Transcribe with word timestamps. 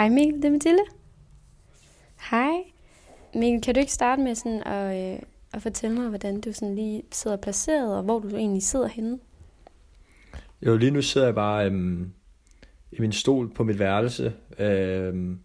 Hej 0.00 0.08
Mikkel, 0.08 0.36
det 0.36 0.44
er 0.44 0.50
Mathilde. 0.50 0.82
Hej. 2.30 2.52
Mikkel, 3.34 3.62
kan 3.62 3.74
du 3.74 3.80
ikke 3.80 3.92
starte 3.92 4.22
med 4.22 4.34
sådan 4.34 4.62
at, 4.62 5.14
øh, 5.14 5.22
at 5.52 5.62
fortælle 5.62 5.96
mig, 5.96 6.08
hvordan 6.08 6.40
du 6.40 6.52
sådan 6.52 6.74
lige 6.74 7.02
sidder 7.12 7.36
placeret, 7.36 7.96
og 7.96 8.02
hvor 8.02 8.18
du 8.18 8.36
egentlig 8.36 8.62
sidder 8.62 8.88
henne? 8.88 9.18
Jo, 10.62 10.76
lige 10.76 10.90
nu 10.90 11.02
sidder 11.02 11.26
jeg 11.26 11.34
bare 11.34 11.66
øhm, 11.66 12.12
i 12.92 13.00
min 13.00 13.12
stol 13.12 13.48
på 13.54 13.64
mit 13.64 13.78
værelse 13.78 14.32
øhm, 14.58 15.40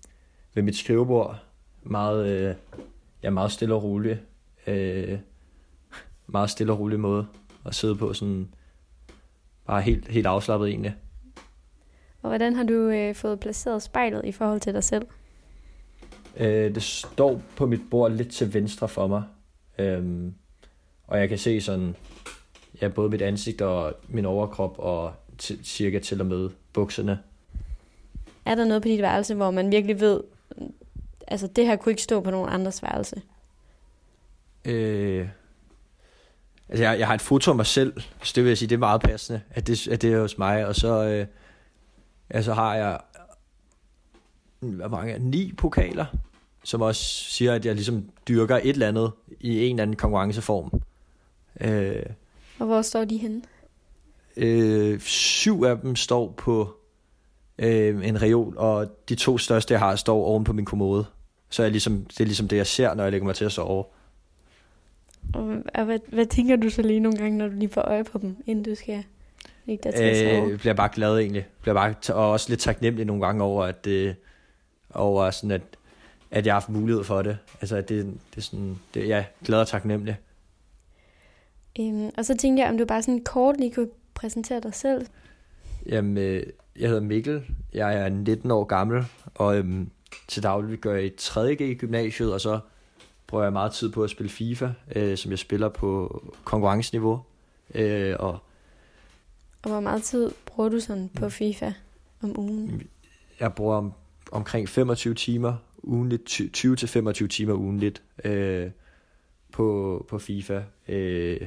ved 0.53 0.63
mit 0.63 0.75
skrivebord. 0.75 1.43
Meget, 1.83 2.27
øh, 2.27 2.55
ja, 3.23 3.29
meget 3.29 3.51
stille 3.51 3.75
og 3.75 3.83
rolig. 3.83 4.19
Øh, 4.67 5.19
meget 6.27 6.49
stille 6.49 6.73
og 6.73 6.79
rolig 6.79 6.99
måde 6.99 7.27
at 7.65 7.75
sidde 7.75 7.95
på. 7.95 8.13
Sådan, 8.13 8.53
bare 9.65 9.81
helt, 9.81 10.07
helt 10.07 10.27
afslappet 10.27 10.69
egentlig. 10.69 10.95
Og 12.25 12.29
hvordan 12.29 12.55
har 12.55 12.63
du 12.63 12.73
øh, 12.73 13.15
fået 13.15 13.39
placeret 13.39 13.81
spejlet 13.81 14.25
i 14.25 14.31
forhold 14.31 14.59
til 14.59 14.73
dig 14.73 14.83
selv? 14.83 15.05
Øh, 16.37 16.75
det 16.75 16.83
står 16.83 17.41
på 17.55 17.65
mit 17.65 17.81
bord 17.91 18.11
lidt 18.11 18.31
til 18.31 18.53
venstre 18.53 18.87
for 18.87 19.07
mig. 19.07 19.23
Øhm, 19.77 20.33
og 21.07 21.19
jeg 21.19 21.29
kan 21.29 21.37
se 21.37 21.61
sådan, 21.61 21.95
ja, 22.81 22.87
både 22.87 23.09
mit 23.09 23.21
ansigt 23.21 23.61
og 23.61 23.93
min 24.07 24.25
overkrop 24.25 24.79
og 24.79 25.13
cirka 25.63 25.99
til 25.99 26.21
og 26.21 26.27
med 26.27 26.49
bukserne. 26.73 27.19
Er 28.45 28.55
der 28.55 28.65
noget 28.65 28.81
på 28.81 28.87
dit 28.87 29.01
værelse, 29.01 29.35
hvor 29.35 29.51
man 29.51 29.71
virkelig 29.71 29.99
ved, 29.99 30.21
altså 31.27 31.47
det 31.47 31.65
her 31.65 31.75
kunne 31.75 31.91
ikke 31.91 32.03
stå 32.03 32.21
på 32.21 32.31
nogen 32.31 32.49
andres 32.49 32.83
værelse? 32.83 33.21
Øh, 34.65 35.27
altså 36.69 36.83
jeg, 36.83 36.99
jeg 36.99 37.07
har 37.07 37.13
et 37.13 37.21
foto 37.21 37.51
af 37.51 37.55
mig 37.55 37.65
selv, 37.65 38.01
så 38.23 38.33
det 38.35 38.43
vil 38.43 38.49
jeg 38.49 38.57
sige, 38.57 38.69
det 38.69 38.75
er 38.75 38.79
meget 38.79 39.01
passende, 39.01 39.41
at 39.51 39.67
det, 39.67 39.87
at 39.87 40.01
det 40.01 40.13
er 40.13 40.21
hos 40.21 40.37
mig. 40.37 40.67
Og 40.67 40.75
så, 40.75 41.03
øh, 41.03 41.27
ja, 42.33 42.41
så 42.41 42.53
har 42.53 42.75
jeg 42.75 42.99
hvad 44.59 44.89
mange, 44.89 45.19
ni 45.19 45.53
pokaler, 45.57 46.05
som 46.63 46.81
også 46.81 47.01
siger, 47.05 47.53
at 47.53 47.65
jeg 47.65 47.75
ligesom 47.75 48.09
dyrker 48.27 48.55
et 48.55 48.69
eller 48.69 48.87
andet 48.87 49.11
i 49.39 49.65
en 49.65 49.75
eller 49.75 49.83
anden 49.83 49.95
konkurrenceform. 49.95 50.81
Øh, 51.61 52.03
Og 52.59 52.65
hvor 52.65 52.81
står 52.81 53.05
de 53.05 53.17
henne? 53.17 53.41
øh, 54.37 54.99
syv 54.99 55.63
af 55.63 55.77
dem 55.77 55.95
står 55.95 56.33
på 56.37 56.75
øh, 57.59 58.07
en 58.07 58.21
reol, 58.21 58.57
og 58.57 58.87
de 59.09 59.15
to 59.15 59.37
største, 59.37 59.71
jeg 59.71 59.79
har, 59.79 59.95
står 59.95 60.25
oven 60.25 60.43
på 60.43 60.53
min 60.53 60.65
kommode. 60.65 61.05
Så 61.49 61.63
er 61.63 61.69
ligesom, 61.69 62.05
det 62.05 62.19
er 62.21 62.25
ligesom 62.25 62.47
det, 62.47 62.57
jeg 62.57 62.67
ser, 62.67 62.93
når 62.93 63.03
jeg 63.03 63.11
lægger 63.11 63.25
mig 63.25 63.35
til 63.35 63.45
at 63.45 63.51
sove. 63.51 63.83
Og, 65.33 65.57
og 65.75 65.85
hvad, 65.85 65.99
hvad 66.07 66.25
tænker 66.25 66.55
du 66.55 66.69
så 66.69 66.81
lige 66.81 66.99
nogle 66.99 67.17
gange, 67.17 67.37
når 67.37 67.47
du 67.47 67.53
lige 67.55 67.69
får 67.69 67.81
øje 67.81 68.03
på 68.03 68.17
dem, 68.17 68.37
inden 68.45 68.65
du 68.65 68.75
skal 68.75 69.03
ligge 69.65 69.91
der 69.91 69.97
til? 69.97 70.51
Øh, 70.51 70.59
bliver 70.59 70.73
bare 70.73 70.89
glad 70.93 71.17
egentlig. 71.17 71.47
Bliver 71.61 71.73
bare, 71.73 72.15
og 72.15 72.31
også 72.31 72.49
lidt 72.49 72.59
taknemmelig 72.59 73.05
nogle 73.05 73.25
gange 73.25 73.43
over, 73.43 73.63
at 73.65 73.85
det, 73.85 74.15
over 74.93 75.31
sådan, 75.31 75.51
at, 75.51 75.61
at 76.31 76.45
jeg 76.45 76.53
har 76.53 76.59
haft 76.59 76.69
mulighed 76.69 77.03
for 77.03 77.21
det. 77.21 77.37
Altså, 77.61 77.75
at 77.75 77.89
det, 77.89 78.05
det 78.05 78.37
er 78.37 78.41
sådan, 78.41 78.79
det, 78.93 79.07
ja, 79.07 79.25
glad 79.45 79.59
og 79.59 79.67
taknemmelig. 79.67 80.17
Øhm, 81.79 82.09
og 82.17 82.25
så 82.25 82.37
tænkte 82.37 82.63
jeg, 82.63 82.69
om 82.69 82.77
du 82.77 82.85
bare 82.85 83.01
sådan 83.01 83.23
kort 83.23 83.57
lige 83.57 83.73
kunne 83.73 83.89
præsentere 84.13 84.59
dig 84.59 84.73
selv. 84.73 85.05
Jamen, 85.85 86.17
øh, 86.17 86.43
jeg 86.79 86.89
hedder 86.89 87.03
Mikkel. 87.03 87.43
Jeg 87.73 87.95
er 87.95 88.09
19 88.09 88.51
år 88.51 88.63
gammel, 88.63 89.05
og 89.35 89.57
øhm, 89.57 89.89
til 90.27 90.43
daglig 90.43 90.79
gør 90.79 90.95
jeg 90.95 91.05
i 91.05 91.11
3.G 91.21 91.61
i 91.61 91.73
gymnasiet, 91.73 92.33
og 92.33 92.41
så 92.41 92.59
bruger 93.27 93.43
jeg 93.43 93.53
meget 93.53 93.71
tid 93.71 93.91
på 93.91 94.03
at 94.03 94.09
spille 94.09 94.29
FIFA, 94.29 94.69
øh, 94.95 95.17
som 95.17 95.31
jeg 95.31 95.39
spiller 95.39 95.69
på 95.69 96.21
konkurrenceniveau. 96.43 97.21
Øh, 97.75 98.15
og 98.19 98.39
Og 99.65 99.71
hvor 99.71 99.79
meget 99.79 100.03
tid 100.03 100.31
bruger 100.45 100.69
du 100.69 100.79
sådan 100.79 101.09
på 101.15 101.29
FIFA 101.29 101.71
om 102.21 102.39
ugen? 102.39 102.87
jeg 103.39 103.53
bruger 103.53 103.75
om, 103.75 103.93
omkring 104.31 104.69
25 104.69 105.13
timer 105.13 105.53
ugenligt, 105.83 106.41
20-25 106.57 107.27
timer 107.27 107.53
ugenligt 107.53 108.01
øh, 108.23 108.69
på, 109.51 110.05
på 110.09 110.19
FIFA. 110.19 110.61
Øh, 110.87 111.41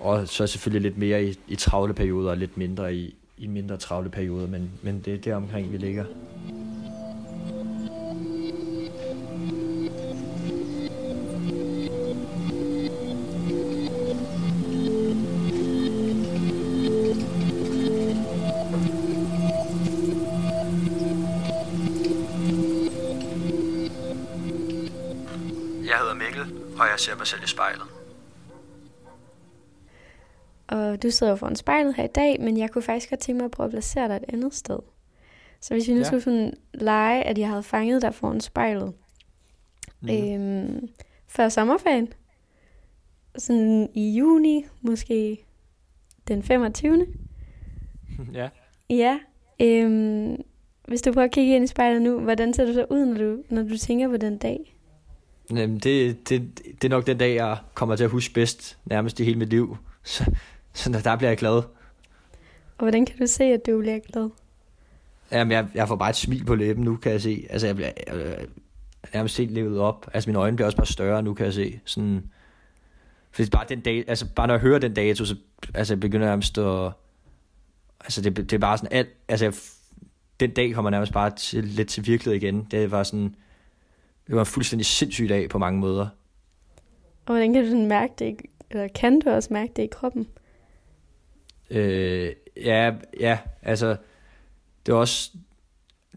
og 0.00 0.28
så 0.28 0.46
selvfølgelig 0.46 0.82
lidt 0.82 0.98
mere 0.98 1.24
i, 1.24 1.38
i 1.48 1.56
travle 1.56 1.94
perioder, 1.94 2.30
og 2.30 2.36
lidt 2.36 2.56
mindre 2.56 2.94
i, 2.94 3.14
i 3.38 3.46
mindre 3.46 3.76
travle 3.76 4.10
perioder, 4.10 4.46
men, 4.46 4.70
men 4.82 5.00
det 5.00 5.14
er 5.14 5.18
der 5.18 5.34
omkring, 5.34 5.72
vi 5.72 5.76
ligger. 5.76 6.04
Mig 27.22 27.26
selv 27.26 27.42
i 27.44 27.46
spejlet. 27.46 27.82
Og 30.66 31.02
du 31.02 31.10
sidder 31.10 31.32
jo 31.32 31.36
foran 31.36 31.56
spejlet 31.56 31.94
her 31.94 32.04
i 32.04 32.12
dag, 32.14 32.40
men 32.40 32.58
jeg 32.58 32.70
kunne 32.70 32.82
faktisk 32.82 33.10
godt 33.10 33.20
tænke 33.20 33.38
mig 33.38 33.44
at 33.44 33.50
prøve 33.50 33.64
at 33.64 33.70
placere 33.70 34.08
dig 34.08 34.16
et 34.16 34.24
andet 34.34 34.54
sted. 34.54 34.78
Så 35.60 35.74
hvis 35.74 35.88
vi 35.88 35.92
nu 35.92 35.98
Ja. 35.98 36.04
skulle 36.04 36.22
sådan 36.22 36.54
lege, 36.74 37.22
at 37.22 37.38
jeg 37.38 37.48
havde 37.48 37.62
fanget 37.62 38.02
dig 38.02 38.14
foran 38.14 38.40
spejlet 38.40 38.92
mm. 40.00 40.08
øhm, 40.10 40.88
før 41.28 41.48
sommerferien, 41.48 42.12
sådan 43.38 43.88
i 43.94 44.10
juni, 44.18 44.64
måske 44.80 45.44
den 46.28 46.42
25. 46.42 47.06
ja. 48.34 48.48
Ja, 48.90 49.18
øhm, 49.60 50.36
hvis 50.88 51.02
du 51.02 51.12
prøver 51.12 51.24
at 51.24 51.32
kigge 51.32 51.54
ind 51.56 51.64
i 51.64 51.66
spejlet 51.66 52.02
nu, 52.02 52.20
hvordan 52.20 52.54
ser 52.54 52.66
du 52.66 52.72
så 52.72 52.86
ud, 52.90 53.04
når 53.06 53.18
du, 53.18 53.42
når 53.50 53.62
du 53.62 53.76
tænker 53.78 54.08
på 54.08 54.16
den 54.16 54.38
dag? 54.38 54.76
Det, 55.50 56.28
det, 56.28 56.60
det 56.64 56.84
er 56.84 56.88
nok 56.88 57.06
den 57.06 57.18
dag, 57.18 57.34
jeg 57.34 57.58
kommer 57.74 57.96
til 57.96 58.04
at 58.04 58.10
huske 58.10 58.34
bedst, 58.34 58.78
nærmest 58.84 59.20
i 59.20 59.24
hele 59.24 59.38
mit 59.38 59.48
liv. 59.48 59.76
Så, 60.02 60.24
så 60.72 61.00
der- 61.04 61.16
bliver 61.16 61.30
jeg 61.30 61.38
glad. 61.38 61.52
Og 61.52 62.84
hvordan 62.84 63.06
kan 63.06 63.18
du 63.18 63.26
se, 63.26 63.44
at 63.44 63.66
du 63.66 63.80
bliver 63.80 63.98
glad? 64.12 64.30
Jamen, 65.32 65.52
jeg, 65.52 65.66
jeg 65.74 65.88
får 65.88 65.96
bare 65.96 66.10
et 66.10 66.16
smil 66.16 66.44
på 66.44 66.54
læben 66.54 66.84
nu, 66.84 66.96
kan 66.96 67.12
jeg 67.12 67.22
se. 67.22 67.46
Altså, 67.50 67.66
jeg 67.66 67.76
bliver 67.76 67.90
jeg, 68.06 68.16
jeg, 68.16 68.46
nærmest 69.14 69.38
helt 69.38 69.50
levet 69.52 69.78
op. 69.78 70.10
Altså, 70.14 70.30
mine 70.30 70.38
øjne 70.38 70.56
bliver 70.56 70.66
også 70.66 70.76
bare 70.76 70.86
større 70.86 71.22
nu, 71.22 71.34
kan 71.34 71.46
jeg 71.46 71.54
se. 71.54 71.80
Sådan, 71.84 72.30
fordi 73.30 73.50
bare 73.50 73.64
den 73.68 73.80
dag, 73.80 74.04
altså, 74.08 74.26
bare 74.36 74.46
når 74.46 74.54
jeg 74.54 74.60
hører 74.60 74.78
den 74.78 74.94
dato, 74.94 75.24
så 75.24 75.36
altså, 75.74 75.94
jeg 75.94 76.00
begynder 76.00 76.26
jeg 76.26 76.30
nærmest 76.32 76.58
at... 76.58 76.92
Altså, 78.00 78.20
det, 78.22 78.36
det 78.36 78.52
er 78.52 78.58
bare 78.58 78.78
sådan 78.78 78.92
alt... 78.92 79.08
Altså, 79.28 79.44
jeg, 79.46 79.54
den 80.40 80.50
dag 80.50 80.74
kommer 80.74 80.90
nærmest 80.90 81.12
bare 81.12 81.30
til, 81.30 81.64
lidt 81.64 81.88
til 81.88 82.06
virkelighed 82.06 82.42
igen. 82.42 82.66
Det 82.70 82.90
var 82.90 83.02
sådan... 83.02 83.34
Det 84.26 84.34
var 84.34 84.40
en 84.40 84.46
fuldstændig 84.46 84.86
sindssyg 84.86 85.28
dag 85.28 85.48
på 85.48 85.58
mange 85.58 85.80
måder. 85.80 86.08
Og 87.26 87.32
hvordan 87.32 87.52
kan 87.52 87.64
du 87.64 87.70
sådan 87.70 87.86
mærke 87.86 88.14
det, 88.18 88.40
eller 88.70 88.88
kan 88.88 89.20
du 89.20 89.30
også 89.30 89.48
mærke 89.52 89.72
det 89.76 89.82
i 89.82 89.86
kroppen? 89.86 90.28
Øh, 91.70 92.32
ja, 92.56 92.94
ja, 93.20 93.38
altså, 93.62 93.96
det 94.86 94.92
er 94.92 94.96
også, 94.96 95.30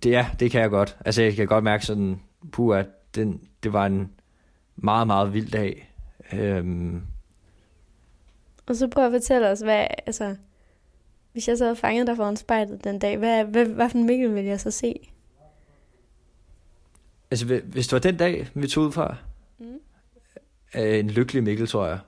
det, 0.03 0.11
ja, 0.11 0.27
det 0.39 0.51
kan 0.51 0.61
jeg 0.61 0.69
godt. 0.69 0.97
Altså, 1.05 1.21
jeg 1.21 1.33
kan 1.35 1.47
godt 1.47 1.63
mærke 1.63 1.85
sådan, 1.85 2.21
puh, 2.51 2.77
at 2.77 2.87
den, 3.15 3.47
det 3.63 3.73
var 3.73 3.85
en 3.85 4.11
meget, 4.75 5.07
meget 5.07 5.33
vild 5.33 5.51
dag. 5.51 5.93
Øhm, 6.33 7.01
Og 8.67 8.75
så 8.75 8.87
prøv 8.87 9.05
at 9.05 9.11
fortælle 9.11 9.49
os, 9.49 9.59
hvad, 9.59 9.87
altså, 10.05 10.35
hvis 11.31 11.47
jeg 11.47 11.57
så 11.57 11.63
havde 11.63 11.75
fanget 11.75 12.07
dig 12.07 12.15
foran 12.15 12.37
spejlet 12.37 12.83
den 12.83 12.99
dag, 12.99 13.17
hvad, 13.17 13.45
hvad, 13.45 13.65
hvad 13.65 13.89
for 13.89 13.97
en 13.97 14.05
Mikkel 14.05 14.35
ville 14.35 14.49
jeg 14.49 14.59
så 14.59 14.71
se? 14.71 15.09
Altså, 17.31 17.45
hvi- 17.45 17.66
hvis 17.66 17.88
det 17.88 17.94
var 17.94 18.00
den 18.00 18.18
dag, 18.18 18.48
vi 18.54 18.68
tog 18.68 18.83
ud 18.83 18.92
fra, 18.92 19.16
Mm. 19.60 19.66
øh, 20.75 21.00
en 21.00 21.10
lykkelig 21.10 21.44
Mikkel, 21.44 21.68
tror 21.68 21.88
jeg. 21.88 22.00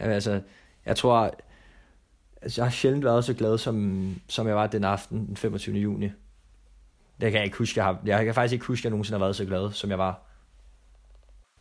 Ja, 0.00 0.04
altså, 0.04 0.40
jeg 0.86 0.96
tror, 0.96 1.34
altså, 2.42 2.60
jeg 2.60 2.66
har 2.66 2.70
sjældent 2.70 3.04
været 3.04 3.24
så 3.24 3.34
glad, 3.34 3.58
som, 3.58 4.14
som 4.28 4.46
jeg 4.48 4.56
var 4.56 4.66
den 4.66 4.84
aften, 4.84 5.26
den 5.26 5.36
25. 5.36 5.76
juni. 5.76 6.04
Det 7.20 7.32
kan 7.32 7.34
jeg 7.34 7.44
ikke 7.44 7.56
huske. 7.58 7.78
Jeg, 7.80 7.84
har, 7.84 7.98
jeg 8.04 8.24
kan 8.24 8.34
faktisk 8.34 8.52
ikke 8.52 8.64
huske, 8.66 8.80
at 8.80 8.84
jeg 8.84 8.90
nogensinde 8.90 9.18
har 9.18 9.24
været 9.24 9.36
så 9.36 9.44
glad, 9.44 9.72
som 9.72 9.90
jeg 9.90 9.98
var. 9.98 10.22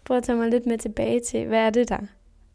Prøv 0.06 0.18
at 0.18 0.24
tage 0.24 0.38
mig 0.38 0.50
lidt 0.50 0.66
med 0.66 0.78
tilbage 0.78 1.20
til, 1.20 1.48
hvad 1.48 1.60
er 1.60 1.70
det, 1.70 1.90
der 1.90 1.98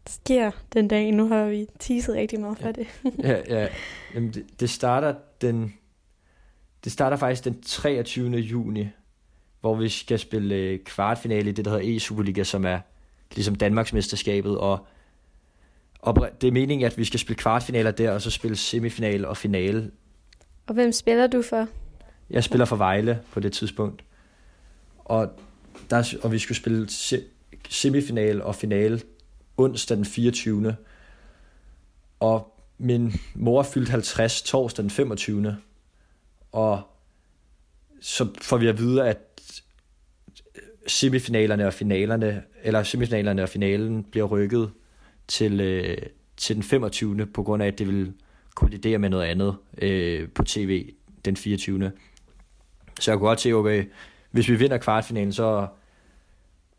sker 0.07 0.51
den 0.73 0.89
dag? 0.89 1.13
Nu 1.13 1.29
har 1.29 1.45
vi 1.45 1.67
teaset 1.79 2.15
rigtig 2.15 2.41
meget 2.41 2.59
for 2.59 2.67
ja. 2.67 2.73
det. 2.73 2.87
ja, 3.49 3.61
ja. 3.61 3.69
Jamen, 4.15 4.31
det, 4.35 4.61
det 4.61 4.71
starter 4.71 5.15
den... 5.41 5.75
Det 6.85 6.93
starter 6.93 7.17
faktisk 7.17 7.45
den 7.45 7.63
23. 7.63 8.31
juni, 8.31 8.89
hvor 9.61 9.75
vi 9.75 9.89
skal 9.89 10.19
spille 10.19 10.55
øh, 10.55 10.79
kvartfinale 10.85 11.49
i 11.49 11.53
det, 11.53 11.65
der 11.65 11.71
hedder 11.71 11.97
E-Superliga, 11.97 12.45
som 12.45 12.65
er 12.65 12.81
ligesom 13.35 13.55
Danmarksmesterskabet, 13.55 14.59
og, 14.59 14.87
og 16.01 16.29
det 16.41 16.49
er 16.49 16.53
meningen, 16.53 16.87
at 16.87 16.99
vi 16.99 17.05
skal 17.05 17.21
spille 17.21 17.39
kvartfinaler 17.39 17.91
der, 17.91 18.11
og 18.11 18.23
så 18.23 18.31
spille 18.31 18.57
semifinal 18.57 19.25
og 19.25 19.37
finale. 19.37 19.91
Og 20.67 20.75
hvem 20.75 20.93
spiller 20.93 21.27
du 21.27 21.43
for? 21.43 21.69
Jeg 22.31 22.45
spiller 22.45 22.65
for 22.65 22.77
Vejle 22.77 23.21
på 23.33 23.41
det 23.41 23.53
tidspunkt. 23.53 24.05
Og, 24.99 25.31
der, 25.91 26.17
og 26.23 26.33
vi 26.33 26.39
skulle 26.39 26.59
spille 26.59 26.91
se, 26.91 27.23
semifinal 27.69 28.43
og 28.43 28.55
finale 28.55 29.01
onsdag 29.57 29.97
den 29.97 30.05
24. 30.05 30.77
Og 32.21 32.61
min 32.79 33.13
mor 33.35 33.63
fyldte 33.63 33.91
50 33.91 34.43
torsdag 34.43 34.83
den 34.83 34.91
25. 34.91 35.57
Og 36.53 36.83
så 38.01 38.29
får 38.41 38.57
vi 38.57 38.67
at 38.67 38.79
vide, 38.79 39.09
at 39.09 39.28
semifinalerne 40.88 41.67
og 41.67 41.73
finalerne, 41.73 42.43
eller 42.62 42.82
semifinalerne 42.82 43.43
og 43.43 43.49
finalen 43.49 44.05
bliver 44.05 44.26
rykket 44.26 44.70
til, 45.29 45.61
øh, 45.61 45.96
til 46.37 46.56
den 46.56 46.62
25. 46.62 47.26
på 47.26 47.43
grund 47.43 47.62
af, 47.62 47.67
at 47.67 47.79
det 47.79 47.87
vil 47.88 48.12
kollidere 48.55 48.99
med 48.99 49.11
noget 49.11 49.25
andet 49.25 49.56
øh, 49.79 50.29
på 50.29 50.43
tv 50.43 50.93
den 51.25 51.37
24. 51.37 51.93
Så 53.00 53.11
jeg 53.11 53.19
kunne 53.19 53.29
godt 53.29 53.40
se, 53.40 53.52
okay, 53.52 53.85
hvis 54.31 54.49
vi 54.49 54.55
vinder 54.55 54.79
kvartfinalen, 54.79 55.32
så, 55.32 55.67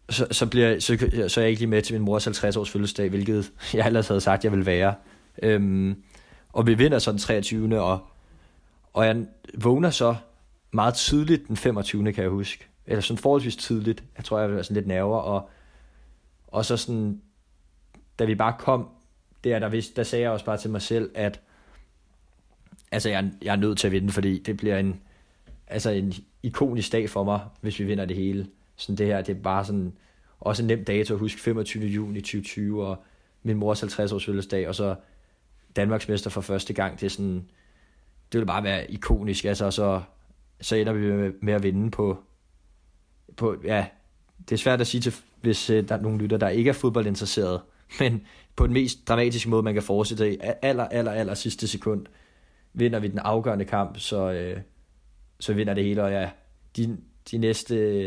så, 0.10 0.28
så, 0.32 0.46
bliver, 0.46 0.80
så, 0.80 0.98
så 1.28 1.40
er 1.40 1.44
jeg 1.44 1.50
ikke 1.50 1.62
lige 1.62 1.70
med 1.70 1.82
til 1.82 1.96
min 1.96 2.02
mors 2.02 2.26
50 2.26 2.56
års 2.56 2.70
fødselsdag, 2.70 3.10
hvilket 3.10 3.52
jeg 3.74 3.88
ellers 3.88 4.08
havde 4.08 4.22
sagt, 4.22 4.44
jeg 4.44 4.52
ville 4.52 4.66
være. 4.66 4.94
Øhm, 5.44 6.04
og 6.54 6.68
vi 6.68 6.74
vinder 6.74 7.00
så 7.00 7.12
den 7.12 7.20
23. 7.20 7.82
Og, 7.82 8.00
og 8.94 9.06
jeg 9.06 9.26
vågner 9.54 9.90
så 9.90 10.16
meget 10.72 10.94
tidligt 10.94 11.48
den 11.48 11.58
25. 11.58 12.14
kan 12.14 12.24
jeg 12.24 12.32
huske 12.32 12.69
eller 12.90 13.02
sådan 13.02 13.18
forholdsvis 13.18 13.56
tidligt. 13.56 14.04
Jeg 14.18 14.26
tror, 14.26 14.40
jeg 14.40 14.56
var 14.56 14.62
sådan 14.62 14.76
lidt 14.76 14.88
nerver, 14.88 15.18
og, 15.18 15.50
og 16.48 16.66
så 16.66 16.78
sådan, 16.78 17.22
da 18.20 18.26
vi 18.26 18.36
bare 18.36 18.56
kom 18.60 18.90
der, 19.44 19.60
der, 19.60 19.70
vidste, 19.70 19.96
der 19.96 20.04
sagde 20.04 20.24
jeg 20.24 20.32
også 20.32 20.46
bare 20.46 20.58
til 20.58 20.70
mig 20.70 20.82
selv, 20.82 21.12
at 21.16 21.42
altså, 22.92 23.10
jeg, 23.10 23.32
jeg 23.42 23.52
er 23.52 23.56
nødt 23.56 23.78
til 23.78 23.88
at 23.88 23.92
vinde, 23.92 24.12
fordi 24.12 24.40
det 24.40 24.58
bliver 24.58 24.78
en, 24.78 25.02
altså 25.68 25.90
en 25.90 26.14
ikonisk 26.44 26.92
dag 26.92 27.10
for 27.10 27.24
mig, 27.24 27.40
hvis 27.62 27.80
vi 27.80 27.84
vinder 27.84 28.06
det 28.06 28.18
hele. 28.18 28.48
Sådan 28.76 28.98
det 28.98 29.08
her, 29.08 29.22
det 29.22 29.38
er 29.38 29.42
bare 29.42 29.66
sådan, 29.66 29.94
også 30.40 30.64
en 30.64 30.68
nem 30.68 30.86
dato 30.86 31.14
at 31.14 31.20
huske, 31.20 31.42
25. 31.42 31.86
juni 31.86 32.22
2020, 32.22 32.86
og 32.86 33.04
min 33.44 33.58
mors 33.58 33.80
50 33.80 34.12
års 34.12 34.26
fødselsdag, 34.26 34.68
og 34.68 34.76
så 34.76 34.96
Danmarks 35.76 36.10
mester 36.10 36.30
for 36.30 36.42
første 36.42 36.74
gang, 36.74 37.00
det 37.00 37.06
er 37.06 37.10
sådan, 37.10 37.50
det 38.32 38.40
vil 38.40 38.46
bare 38.46 38.64
være 38.64 38.92
ikonisk, 38.92 39.46
altså, 39.46 39.66
og 39.66 39.74
så, 39.74 40.02
så 40.62 40.76
ender 40.76 40.94
vi 40.94 41.12
med, 41.12 41.32
med 41.42 41.54
at 41.54 41.64
vinde 41.64 41.92
på, 41.92 42.24
på, 43.38 43.56
ja, 43.64 43.86
det 44.50 44.52
er 44.52 44.58
svært 44.58 44.82
at 44.82 44.88
sige 44.88 45.02
til, 45.02 45.14
hvis 45.42 45.70
øh, 45.70 45.90
der 45.90 45.96
er 45.96 46.02
nogen 46.02 46.18
lytter, 46.18 46.38
der 46.38 46.50
ikke 46.50 46.70
er 46.70 46.74
fodboldinteresseret, 46.74 47.62
men 48.00 48.22
på 48.56 48.66
den 48.66 48.74
mest 48.74 49.08
dramatiske 49.08 49.50
måde, 49.50 49.64
man 49.64 49.74
kan 49.74 49.84
forestille 49.84 50.18
sig, 50.18 50.38
aller, 50.62 50.88
aller, 50.88 51.12
aller 51.12 51.34
sidste 51.34 51.68
sekund, 51.68 52.06
vinder 52.74 53.00
vi 53.00 53.08
den 53.08 53.20
afgørende 53.20 53.66
kamp, 53.66 54.00
så, 54.00 54.32
øh, 54.32 54.58
så 55.40 55.54
vinder 55.54 55.74
det 55.74 55.84
hele, 55.84 56.04
og 56.04 56.12
ja, 56.12 56.30
de, 56.78 56.98
de 57.32 57.38
næste, 57.38 58.06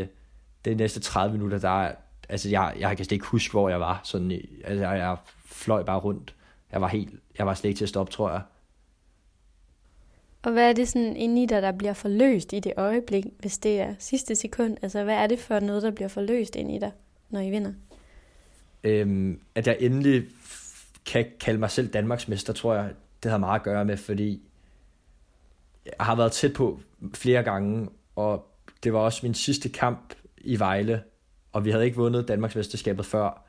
de 0.65 0.75
næste 0.75 0.99
30 0.99 1.33
minutter, 1.33 1.57
der 1.57 1.83
er, 1.83 1.95
altså 2.29 2.49
jeg, 2.49 2.75
jeg 2.79 2.97
kan 2.97 3.05
slet 3.05 3.11
ikke 3.11 3.25
huske, 3.25 3.51
hvor 3.51 3.69
jeg 3.69 3.79
var, 3.79 4.01
sådan, 4.03 4.31
altså 4.63 4.83
jeg, 4.83 4.97
jeg 4.97 5.17
fløj 5.45 5.83
bare 5.83 5.99
rundt, 5.99 6.35
jeg 6.71 6.81
var 6.81 6.87
helt, 6.87 7.09
jeg 7.37 7.45
var 7.45 7.53
slet 7.53 7.69
ikke 7.69 7.77
til 7.77 7.85
at 7.85 7.89
stoppe, 7.89 8.11
tror 8.11 8.31
jeg, 8.31 8.41
og 10.43 10.51
hvad 10.51 10.69
er 10.69 10.73
det 10.73 10.87
sådan 10.87 11.15
inde 11.15 11.43
i 11.43 11.45
dig, 11.45 11.61
der 11.61 11.71
bliver 11.71 11.93
forløst 11.93 12.53
i 12.53 12.59
det 12.59 12.73
øjeblik, 12.77 13.25
hvis 13.39 13.57
det 13.57 13.79
er 13.79 13.95
sidste 13.99 14.35
sekund? 14.35 14.77
Altså, 14.81 15.03
hvad 15.03 15.15
er 15.15 15.27
det 15.27 15.39
for 15.39 15.59
noget, 15.59 15.83
der 15.83 15.91
bliver 15.91 16.07
forløst 16.07 16.55
ind 16.55 16.71
i 16.71 16.79
dig, 16.79 16.91
når 17.29 17.39
I 17.39 17.49
vinder? 17.49 17.73
Øhm, 18.83 19.39
at 19.55 19.67
jeg 19.67 19.77
endelig 19.79 20.23
kan 21.05 21.25
kalde 21.39 21.59
mig 21.59 21.71
selv 21.71 21.87
Danmarksmester, 21.87 22.53
tror 22.53 22.73
jeg, 22.73 22.89
det 23.23 23.31
har 23.31 23.37
meget 23.37 23.59
at 23.59 23.63
gøre 23.63 23.85
med, 23.85 23.97
fordi 23.97 24.41
jeg 25.85 26.05
har 26.05 26.15
været 26.15 26.31
tæt 26.31 26.53
på 26.53 26.79
flere 27.13 27.43
gange, 27.43 27.89
og 28.15 28.47
det 28.83 28.93
var 28.93 28.99
også 28.99 29.19
min 29.23 29.33
sidste 29.33 29.69
kamp 29.69 30.13
i 30.37 30.59
Vejle, 30.59 31.03
og 31.51 31.65
vi 31.65 31.71
havde 31.71 31.85
ikke 31.85 31.97
vundet 31.97 32.27
Danmarksmesterskabet 32.27 33.05
før. 33.05 33.45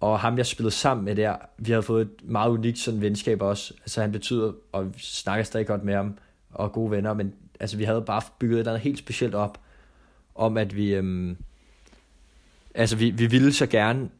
Og 0.00 0.20
ham, 0.20 0.36
jeg 0.38 0.46
spillede 0.46 0.74
sammen 0.74 1.04
med 1.04 1.16
der, 1.16 1.36
vi 1.58 1.70
havde 1.70 1.82
fået 1.82 2.02
et 2.02 2.10
meget 2.22 2.50
unikt 2.50 2.78
sådan 2.78 3.00
venskab 3.00 3.42
også. 3.42 3.74
Altså 3.80 4.00
han 4.00 4.12
betyder, 4.12 4.52
og 4.72 4.94
vi 4.94 5.00
snakker 5.00 5.44
stadig 5.44 5.66
godt 5.66 5.84
med 5.84 5.94
ham, 5.94 6.18
og 6.50 6.72
gode 6.72 6.90
venner, 6.90 7.14
men 7.14 7.34
altså 7.60 7.76
vi 7.76 7.84
havde 7.84 8.02
bare 8.02 8.22
bygget 8.38 8.56
et 8.56 8.58
eller 8.58 8.72
andet 8.72 8.82
helt 8.82 8.98
specielt 8.98 9.34
op, 9.34 9.60
om 10.34 10.56
at 10.56 10.76
vi, 10.76 10.94
øhm, 10.94 11.36
altså 12.74 12.96
vi, 12.96 13.10
vi 13.10 13.26
ville 13.26 13.52
så 13.52 13.66
gerne 13.66 14.10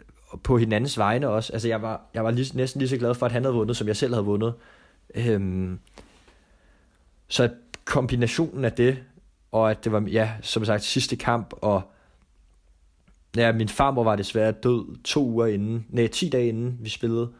på 0.42 0.58
hinandens 0.58 0.98
vegne 0.98 1.28
også. 1.28 1.52
Altså 1.52 1.68
jeg 1.68 1.82
var, 1.82 2.00
jeg 2.14 2.24
var 2.24 2.30
lige, 2.30 2.56
næsten 2.56 2.78
lige 2.78 2.88
så 2.88 2.96
glad 2.96 3.14
for, 3.14 3.26
at 3.26 3.32
han 3.32 3.44
havde 3.44 3.54
vundet, 3.54 3.76
som 3.76 3.86
jeg 3.86 3.96
selv 3.96 4.14
havde 4.14 4.24
vundet. 4.24 4.54
Øhm, 5.14 5.78
så 7.28 7.50
kombinationen 7.84 8.64
af 8.64 8.72
det, 8.72 8.98
og 9.52 9.70
at 9.70 9.84
det 9.84 9.92
var, 9.92 10.00
ja, 10.00 10.32
som 10.42 10.64
sagt, 10.64 10.82
sidste 10.82 11.16
kamp, 11.16 11.52
og 11.62 11.82
Ja, 13.36 13.52
min 13.52 13.68
farmor 13.68 14.04
var 14.04 14.16
desværre 14.16 14.52
død 14.52 15.02
to 15.04 15.24
uger 15.24 15.46
inden, 15.46 15.86
nej, 15.88 16.06
10 16.06 16.28
dage 16.28 16.48
inden 16.48 16.78
vi 16.80 16.88
spillede. 16.88 17.32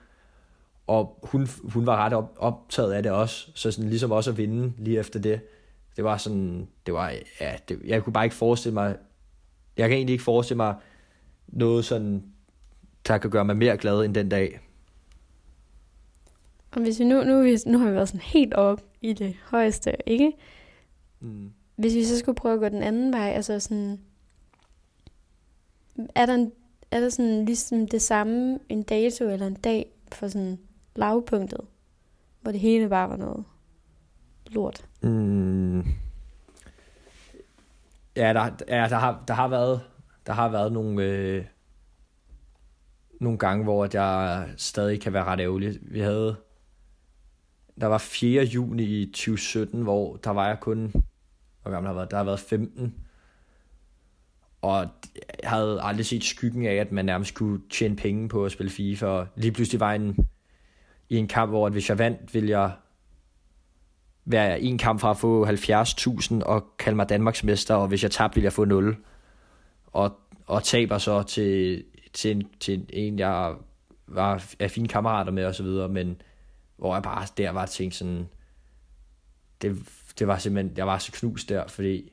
Og 0.86 1.18
hun, 1.22 1.48
hun 1.62 1.86
var 1.86 1.96
ret 1.96 2.12
op, 2.12 2.36
optaget 2.38 2.92
af 2.92 3.02
det 3.02 3.12
også, 3.12 3.50
så 3.54 3.70
sådan 3.70 3.90
ligesom 3.90 4.10
også 4.10 4.30
at 4.30 4.36
vinde 4.36 4.72
lige 4.78 4.98
efter 4.98 5.20
det. 5.20 5.40
Det 5.96 6.04
var 6.04 6.16
sådan, 6.16 6.68
det 6.86 6.94
var, 6.94 7.12
ja, 7.40 7.56
det, 7.68 7.80
jeg 7.84 8.04
kunne 8.04 8.12
bare 8.12 8.24
ikke 8.24 8.36
forestille 8.36 8.74
mig, 8.74 8.96
jeg 9.76 9.88
kan 9.88 9.96
egentlig 9.96 10.12
ikke 10.12 10.24
forestille 10.24 10.56
mig 10.56 10.74
noget 11.48 11.84
sådan, 11.84 12.24
der 13.08 13.18
kan 13.18 13.30
gøre 13.30 13.44
mig 13.44 13.56
mere 13.56 13.76
glad 13.76 14.04
end 14.04 14.14
den 14.14 14.28
dag. 14.28 14.60
Og 16.70 16.80
hvis 16.80 16.98
vi 16.98 17.04
nu, 17.04 17.24
nu, 17.24 17.56
nu 17.66 17.78
har 17.78 17.88
vi 17.88 17.94
været 17.94 18.08
sådan 18.08 18.20
helt 18.20 18.54
op 18.54 18.82
i 19.00 19.12
det 19.12 19.36
højeste, 19.44 19.92
ikke? 20.06 20.32
Mm. 21.20 21.50
Hvis 21.76 21.94
vi 21.94 22.04
så 22.04 22.18
skulle 22.18 22.36
prøve 22.36 22.54
at 22.54 22.60
gå 22.60 22.68
den 22.68 22.82
anden 22.82 23.12
vej, 23.12 23.28
altså 23.30 23.60
sådan, 23.60 24.00
er 26.14 26.26
der, 26.26 26.34
en, 26.34 26.52
er 26.90 27.00
der 27.00 27.08
sådan 27.08 27.44
ligesom 27.44 27.88
det 27.88 28.02
samme, 28.02 28.58
en 28.68 28.82
dato 28.82 29.28
eller 29.28 29.46
en 29.46 29.54
dag 29.54 29.92
for 30.12 30.28
sådan 30.28 30.58
lavpunktet, 30.96 31.60
hvor 32.40 32.52
det 32.52 32.60
hele 32.60 32.88
bare 32.88 33.08
var 33.08 33.16
noget 33.16 33.44
lort? 34.46 34.86
Mm. 35.02 35.80
Ja, 38.16 38.32
der, 38.32 38.50
ja 38.68 38.86
der, 38.90 38.96
har, 38.96 39.24
der 39.28 39.34
har 39.34 39.48
været, 39.48 39.80
der 40.26 40.32
har 40.32 40.48
været 40.48 40.72
nogle, 40.72 41.02
øh, 41.02 41.44
nogle 43.20 43.38
gange, 43.38 43.64
hvor 43.64 43.88
jeg 43.92 44.48
stadig 44.56 45.00
kan 45.00 45.12
være 45.12 45.24
ret 45.24 45.40
ærgerlig. 45.40 45.78
Vi 45.82 46.00
havde, 46.00 46.36
der 47.80 47.86
var 47.86 47.98
4. 47.98 48.44
juni 48.44 48.82
i 48.82 49.06
2017, 49.06 49.82
hvor 49.82 50.16
der 50.16 50.30
var 50.30 50.48
jeg 50.48 50.60
kun, 50.60 50.92
hvor 51.62 51.70
gammel 51.70 51.86
har 51.86 51.94
været, 51.94 52.10
der 52.10 52.16
har 52.16 52.24
været 52.24 52.40
15, 52.40 52.94
og 54.62 54.88
jeg 55.42 55.50
havde 55.50 55.80
aldrig 55.82 56.06
set 56.06 56.24
skyggen 56.24 56.66
af, 56.66 56.74
at 56.74 56.92
man 56.92 57.04
nærmest 57.04 57.34
kunne 57.34 57.60
tjene 57.70 57.96
penge 57.96 58.28
på 58.28 58.44
at 58.44 58.52
spille 58.52 58.70
FIFA, 58.70 59.06
og 59.06 59.26
lige 59.36 59.52
pludselig 59.52 59.80
var 59.80 59.92
en, 59.92 60.16
i 61.08 61.16
en 61.16 61.28
kamp, 61.28 61.50
hvor 61.50 61.66
at 61.66 61.72
hvis 61.72 61.88
jeg 61.88 61.98
vandt, 61.98 62.34
ville 62.34 62.50
jeg 62.50 62.72
være 64.24 64.60
en 64.60 64.78
kamp 64.78 65.00
fra 65.00 65.10
at 65.10 65.16
få 65.16 65.46
70.000 65.46 66.44
og 66.44 66.64
kalde 66.78 66.96
mig 66.96 67.08
Danmarks 67.08 67.44
mester, 67.44 67.74
og 67.74 67.88
hvis 67.88 68.02
jeg 68.02 68.10
tabte, 68.10 68.34
ville 68.34 68.44
jeg 68.44 68.52
få 68.52 68.64
0. 68.64 68.96
Og, 69.86 70.18
og 70.46 70.62
taber 70.62 70.98
så 70.98 71.22
til, 71.22 71.84
til, 72.12 72.36
en, 72.36 72.48
til 72.60 72.86
en, 72.92 73.18
jeg 73.18 73.54
var 74.06 74.44
af 74.58 74.70
fine 74.70 74.88
kammerater 74.88 75.32
med 75.32 75.44
og 75.44 75.54
så 75.54 75.62
videre, 75.62 75.88
men 75.88 76.22
hvor 76.76 76.94
jeg 76.94 77.02
bare 77.02 77.26
der 77.36 77.50
var 77.50 77.66
tænkt 77.66 77.94
sådan, 77.94 78.28
det, 79.62 79.78
det 80.18 80.26
var 80.26 80.38
simpelthen, 80.38 80.76
jeg 80.76 80.86
var 80.86 80.98
så 80.98 81.12
knust 81.12 81.48
der, 81.48 81.68
fordi 81.68 82.12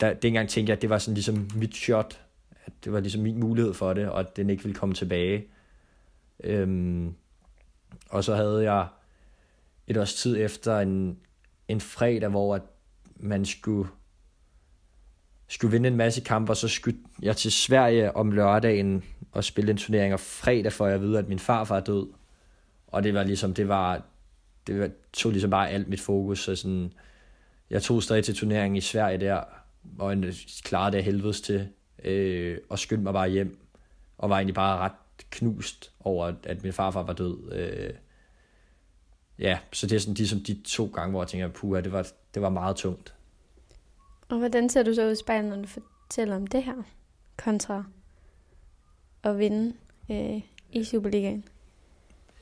der, 0.00 0.14
dengang 0.14 0.48
tænkte 0.48 0.70
jeg, 0.70 0.76
at 0.76 0.82
det 0.82 0.90
var 0.90 0.98
sådan 0.98 1.14
ligesom 1.14 1.48
mit 1.54 1.76
shot, 1.76 2.20
at 2.66 2.72
det 2.84 2.92
var 2.92 3.00
ligesom 3.00 3.22
min 3.22 3.40
mulighed 3.40 3.74
for 3.74 3.92
det, 3.92 4.08
og 4.08 4.20
at 4.20 4.36
den 4.36 4.50
ikke 4.50 4.62
ville 4.62 4.78
komme 4.78 4.94
tilbage. 4.94 5.46
Øhm, 6.44 7.14
og 8.10 8.24
så 8.24 8.34
havde 8.34 8.72
jeg 8.72 8.86
et 9.86 9.96
års 9.96 10.14
tid 10.14 10.36
efter 10.36 10.78
en, 10.78 11.18
en 11.68 11.80
fredag, 11.80 12.28
hvor 12.28 12.54
at 12.54 12.62
man 13.16 13.44
skulle, 13.44 13.88
skulle 15.48 15.72
vinde 15.72 15.88
en 15.88 15.96
masse 15.96 16.20
kampe, 16.20 16.52
og 16.52 16.56
så 16.56 16.68
skulle 16.68 16.98
jeg 17.22 17.36
til 17.36 17.52
Sverige 17.52 18.16
om 18.16 18.32
lørdagen 18.32 19.04
og 19.32 19.44
spille 19.44 19.70
en 19.70 19.76
turnering, 19.76 20.14
og 20.14 20.20
fredag 20.20 20.72
får 20.72 20.86
jeg 20.86 20.94
at 20.94 21.00
vide, 21.00 21.18
at 21.18 21.28
min 21.28 21.38
farfar 21.38 21.76
er 21.76 21.80
død. 21.80 22.08
Og 22.86 23.02
det 23.02 23.14
var 23.14 23.22
ligesom, 23.22 23.54
det 23.54 23.68
var, 23.68 24.02
det 24.66 24.80
var, 24.80 24.90
tog 25.12 25.32
ligesom 25.32 25.50
bare 25.50 25.70
alt 25.70 25.88
mit 25.88 26.00
fokus, 26.00 26.44
så 26.44 26.56
sådan, 26.56 26.92
jeg 27.70 27.82
tog 27.82 28.02
stadig 28.02 28.24
til 28.24 28.34
turneringen 28.34 28.76
i 28.76 28.80
Sverige 28.80 29.18
der, 29.18 29.44
og 29.98 30.12
en 30.12 30.24
klarede 30.64 30.96
det 30.96 31.04
helvedes 31.04 31.40
til, 31.40 31.68
øh, 32.04 32.58
og 32.68 32.78
skyndte 32.78 33.02
mig 33.02 33.12
bare 33.12 33.28
hjem, 33.28 33.58
og 34.18 34.30
var 34.30 34.36
egentlig 34.36 34.54
bare 34.54 34.78
ret 34.78 34.92
knust 35.30 35.92
over, 36.00 36.32
at 36.42 36.62
min 36.62 36.72
farfar 36.72 37.02
var 37.02 37.12
død. 37.12 37.52
Øh, 37.52 37.94
ja, 39.38 39.58
så 39.72 39.86
det 39.86 39.96
er 39.96 40.00
sådan 40.00 40.14
de, 40.14 40.28
som 40.28 40.40
de 40.40 40.62
to 40.64 40.86
gange, 40.86 41.10
hvor 41.10 41.22
jeg 41.22 41.28
tænker, 41.28 41.48
puha, 41.48 41.80
det 41.80 41.92
var, 41.92 42.06
det 42.34 42.42
var 42.42 42.48
meget 42.48 42.76
tungt. 42.76 43.14
Og 44.28 44.38
hvordan 44.38 44.68
ser 44.68 44.82
du 44.82 44.94
så 44.94 45.06
ud 45.06 45.12
i 45.12 45.16
spejlet, 45.16 45.50
når 45.50 45.56
du 45.56 45.68
fortæller 45.68 46.36
om 46.36 46.46
det 46.46 46.62
her, 46.62 46.82
kontra 47.36 47.84
at 49.22 49.38
vinde 49.38 49.76
øh, 50.10 50.40
i 50.72 50.84
Superligaen? 50.84 51.44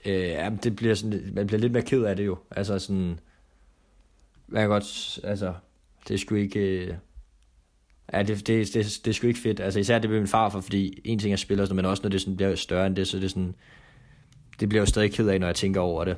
Øh, 0.05 0.29
jamen, 0.29 0.59
det 0.63 0.77
bliver 0.77 0.95
sådan, 0.95 1.31
man 1.33 1.47
bliver 1.47 1.61
lidt 1.61 1.73
mere 1.73 1.83
ked 1.83 2.03
af 2.03 2.17
det 2.17 2.27
jo. 2.27 2.39
Altså 2.51 2.79
sådan, 2.79 3.21
man 4.47 4.63
kan 4.63 4.69
godt, 4.69 5.21
altså, 5.25 5.55
det 6.09 6.15
er 6.15 6.19
sgu 6.19 6.35
ikke, 6.35 6.61
øh, 6.61 6.95
ja, 8.13 8.23
det, 8.23 8.47
det, 8.47 8.75
det, 8.75 8.75
det 9.05 9.07
er 9.07 9.13
sgu 9.13 9.27
ikke 9.27 9.41
fedt. 9.41 9.61
Altså 9.61 9.81
især 9.81 9.99
det 9.99 10.11
med 10.11 10.19
min 10.19 10.29
far, 10.29 10.49
for, 10.49 10.61
fordi 10.61 11.01
en 11.05 11.19
ting 11.19 11.33
er 11.33 11.37
spiller, 11.37 11.75
men 11.75 11.85
også 11.85 12.03
når 12.03 12.11
det 12.11 12.21
sådan 12.21 12.37
bliver 12.37 12.55
større 12.55 12.87
end 12.87 12.97
det, 12.97 13.09
så 13.09 13.17
det 13.17 13.25
er 13.25 13.29
sådan, 13.29 13.55
det 14.61 14.69
bliver 14.69 14.83
jo 14.83 14.87
stadig 14.87 15.13
ked 15.13 15.29
af, 15.29 15.41
når 15.41 15.47
jeg 15.47 15.57
tænker 15.57 15.81
over 15.81 16.05
det. 16.05 16.17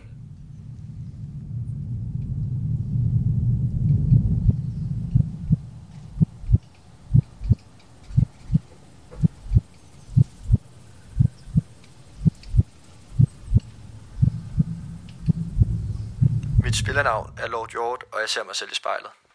Mit 16.64 16.76
spillernavn 16.76 17.30
er 17.38 17.48
Lord 17.48 17.70
Jord, 17.74 18.02
og 18.12 18.20
jeg 18.20 18.28
ser 18.28 18.44
mig 18.44 18.56
selv 18.56 18.70
i 18.72 18.74
spejlet. 18.74 19.25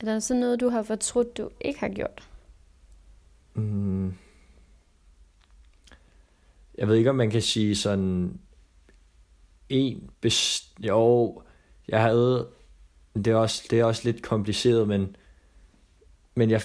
Er 0.00 0.04
der 0.04 0.18
så 0.18 0.34
noget, 0.34 0.60
du 0.60 0.68
har 0.68 0.82
fortrudt, 0.82 1.36
du 1.36 1.50
ikke 1.60 1.80
har 1.80 1.88
gjort? 1.88 2.28
Mm. 3.54 4.14
Jeg 6.78 6.88
ved 6.88 6.96
ikke, 6.96 7.10
om 7.10 7.16
man 7.16 7.30
kan 7.30 7.42
sige 7.42 7.76
sådan 7.76 8.40
en 9.68 10.10
best... 10.20 10.80
Jo, 10.80 11.42
jeg 11.88 12.02
havde... 12.02 12.48
Det 13.14 13.26
er 13.26 13.34
også, 13.34 13.66
det 13.70 13.80
er 13.80 13.84
også 13.84 14.02
lidt 14.04 14.22
kompliceret, 14.22 14.88
men, 14.88 15.16
men 16.34 16.50
jeg, 16.50 16.62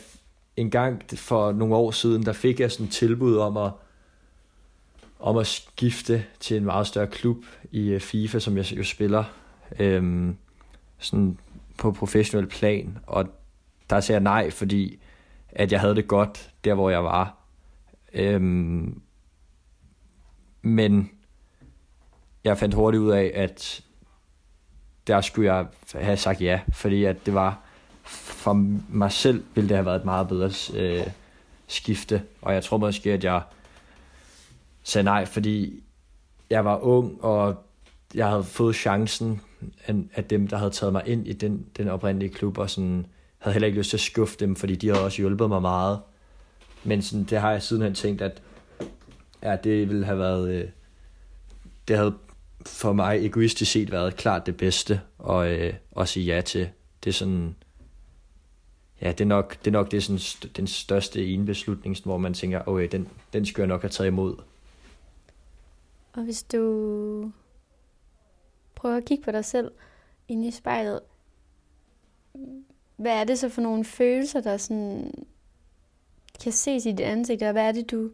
en 0.57 0.71
gang 0.71 1.03
for 1.15 1.51
nogle 1.51 1.75
år 1.75 1.91
siden, 1.91 2.25
der 2.25 2.33
fik 2.33 2.59
jeg 2.59 2.71
sådan 2.71 2.85
et 2.85 2.91
tilbud 2.91 3.37
om 3.37 3.57
at, 3.57 3.71
om 5.19 5.37
at 5.37 5.47
skifte 5.47 6.25
til 6.39 6.57
en 6.57 6.65
meget 6.65 6.87
større 6.87 7.07
klub 7.07 7.45
i 7.71 7.89
øh, 7.89 8.01
FIFA, 8.01 8.39
som 8.39 8.57
jeg 8.57 8.71
jo 8.71 8.83
spiller 8.83 9.23
øhm, 9.79 10.37
sådan 10.99 11.37
på 11.77 11.91
professionel 11.91 12.47
plan, 12.47 12.97
og 13.07 13.25
der 13.89 13.99
sagde 13.99 14.15
jeg 14.15 14.23
nej, 14.23 14.51
fordi 14.51 14.99
at 15.49 15.71
jeg 15.71 15.79
havde 15.79 15.95
det 15.95 16.07
godt 16.07 16.51
der, 16.63 16.73
hvor 16.73 16.89
jeg 16.89 17.03
var. 17.03 17.37
Øhm, 18.13 19.01
men 20.61 21.11
jeg 22.43 22.57
fandt 22.57 22.75
hurtigt 22.75 23.01
ud 23.01 23.11
af, 23.11 23.31
at 23.35 23.81
der 25.07 25.21
skulle 25.21 25.53
jeg 25.53 25.65
have 25.93 26.17
sagt 26.17 26.41
ja, 26.41 26.59
fordi 26.73 27.03
at 27.03 27.25
det 27.25 27.33
var 27.33 27.59
for 28.03 28.53
mig 28.89 29.11
selv 29.11 29.43
ville 29.55 29.69
det 29.69 29.77
have 29.77 29.85
været 29.85 29.99
et 29.99 30.05
meget 30.05 30.27
bedre 30.27 30.51
øh, 30.79 31.07
skifte, 31.67 32.23
og 32.41 32.53
jeg 32.53 32.63
tror 32.63 32.77
måske, 32.77 33.13
at 33.13 33.23
jeg 33.23 33.41
sagde 34.83 35.05
nej, 35.05 35.25
fordi 35.25 35.83
jeg 36.49 36.65
var 36.65 36.77
ung, 36.77 37.23
og 37.23 37.63
jeg 38.13 38.27
havde 38.29 38.43
fået 38.43 38.75
chancen 38.75 39.41
af 40.15 40.23
dem, 40.23 40.47
der 40.47 40.57
havde 40.57 40.71
taget 40.71 40.93
mig 40.93 41.03
ind 41.05 41.27
i 41.27 41.33
den, 41.33 41.65
den 41.77 41.87
oprindelige 41.87 42.33
klub, 42.33 42.57
og 42.57 42.69
sådan, 42.69 43.05
havde 43.37 43.53
heller 43.53 43.67
ikke 43.67 43.79
lyst 43.79 43.89
til 43.89 43.97
at 43.97 44.01
skuffe 44.01 44.37
dem, 44.39 44.55
fordi 44.55 44.75
de 44.75 44.87
havde 44.87 45.03
også 45.03 45.17
hjulpet 45.17 45.49
mig 45.49 45.61
meget. 45.61 45.99
Men 46.83 47.01
sådan, 47.01 47.23
det 47.23 47.39
har 47.39 47.51
jeg 47.51 47.63
sidenhen 47.63 47.93
tænkt, 47.93 48.21
at 48.21 48.41
ja, 49.43 49.55
det 49.63 49.89
ville 49.89 50.05
have 50.05 50.19
været... 50.19 50.53
Øh, 50.53 50.69
det 51.87 51.97
havde 51.97 52.15
for 52.65 52.93
mig 52.93 53.25
egoistisk 53.25 53.71
set 53.71 53.91
været 53.91 54.15
klart 54.15 54.45
det 54.45 54.57
bedste 54.57 55.01
at, 55.29 55.47
øh, 55.47 55.73
at 55.97 56.07
sige 56.07 56.35
ja 56.35 56.41
til. 56.41 56.69
Det 57.03 57.09
er 57.09 57.13
sådan... 57.13 57.55
Ja, 59.01 59.11
det 59.11 59.21
er 59.21 59.25
nok 59.25 59.57
det, 59.59 59.67
er 59.67 59.71
nok 59.71 59.91
det 59.91 59.97
er 59.97 60.01
sådan, 60.01 60.49
den 60.57 60.67
største 60.67 61.25
ene 61.25 61.45
beslutning, 61.45 61.97
hvor 62.03 62.17
man 62.17 62.33
tænker, 62.33 62.67
okay, 62.67 62.83
øh, 62.83 62.91
den, 62.91 63.07
den 63.33 63.45
skulle 63.45 63.61
jeg 63.61 63.67
nok 63.67 63.81
have 63.81 63.89
taget 63.89 64.07
imod. 64.07 64.35
Og 66.13 66.23
hvis 66.23 66.43
du 66.43 67.31
Prøv 68.75 68.97
at 68.97 69.05
kigge 69.05 69.23
på 69.23 69.31
dig 69.31 69.45
selv 69.45 69.71
inde 70.27 70.47
i 70.47 70.51
spejlet, 70.51 70.99
hvad 72.97 73.11
er 73.11 73.23
det 73.23 73.39
så 73.39 73.49
for 73.49 73.61
nogle 73.61 73.85
følelser, 73.85 74.41
der 74.41 74.57
sådan 74.57 75.11
kan 76.43 76.51
ses 76.51 76.85
i 76.85 76.91
dit 76.91 76.99
ansigt, 76.99 77.43
og 77.43 77.51
hvad 77.51 77.67
er 77.67 77.71
det, 77.71 77.91
du 77.91 78.11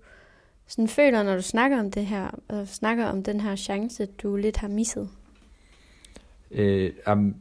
sådan 0.68 0.88
føler, 0.88 1.24
når 1.24 1.36
du 1.36 1.42
snakker 1.42 1.80
om 1.80 1.92
det 1.92 2.06
her, 2.06 2.40
og 2.48 2.68
snakker 2.68 3.06
om 3.06 3.24
den 3.24 3.40
her 3.40 3.56
chance, 3.56 4.06
du 4.06 4.36
lidt 4.36 4.58
har 4.58 4.68
misset? 4.68 5.10
Øh, 6.52 6.94
um, 7.12 7.36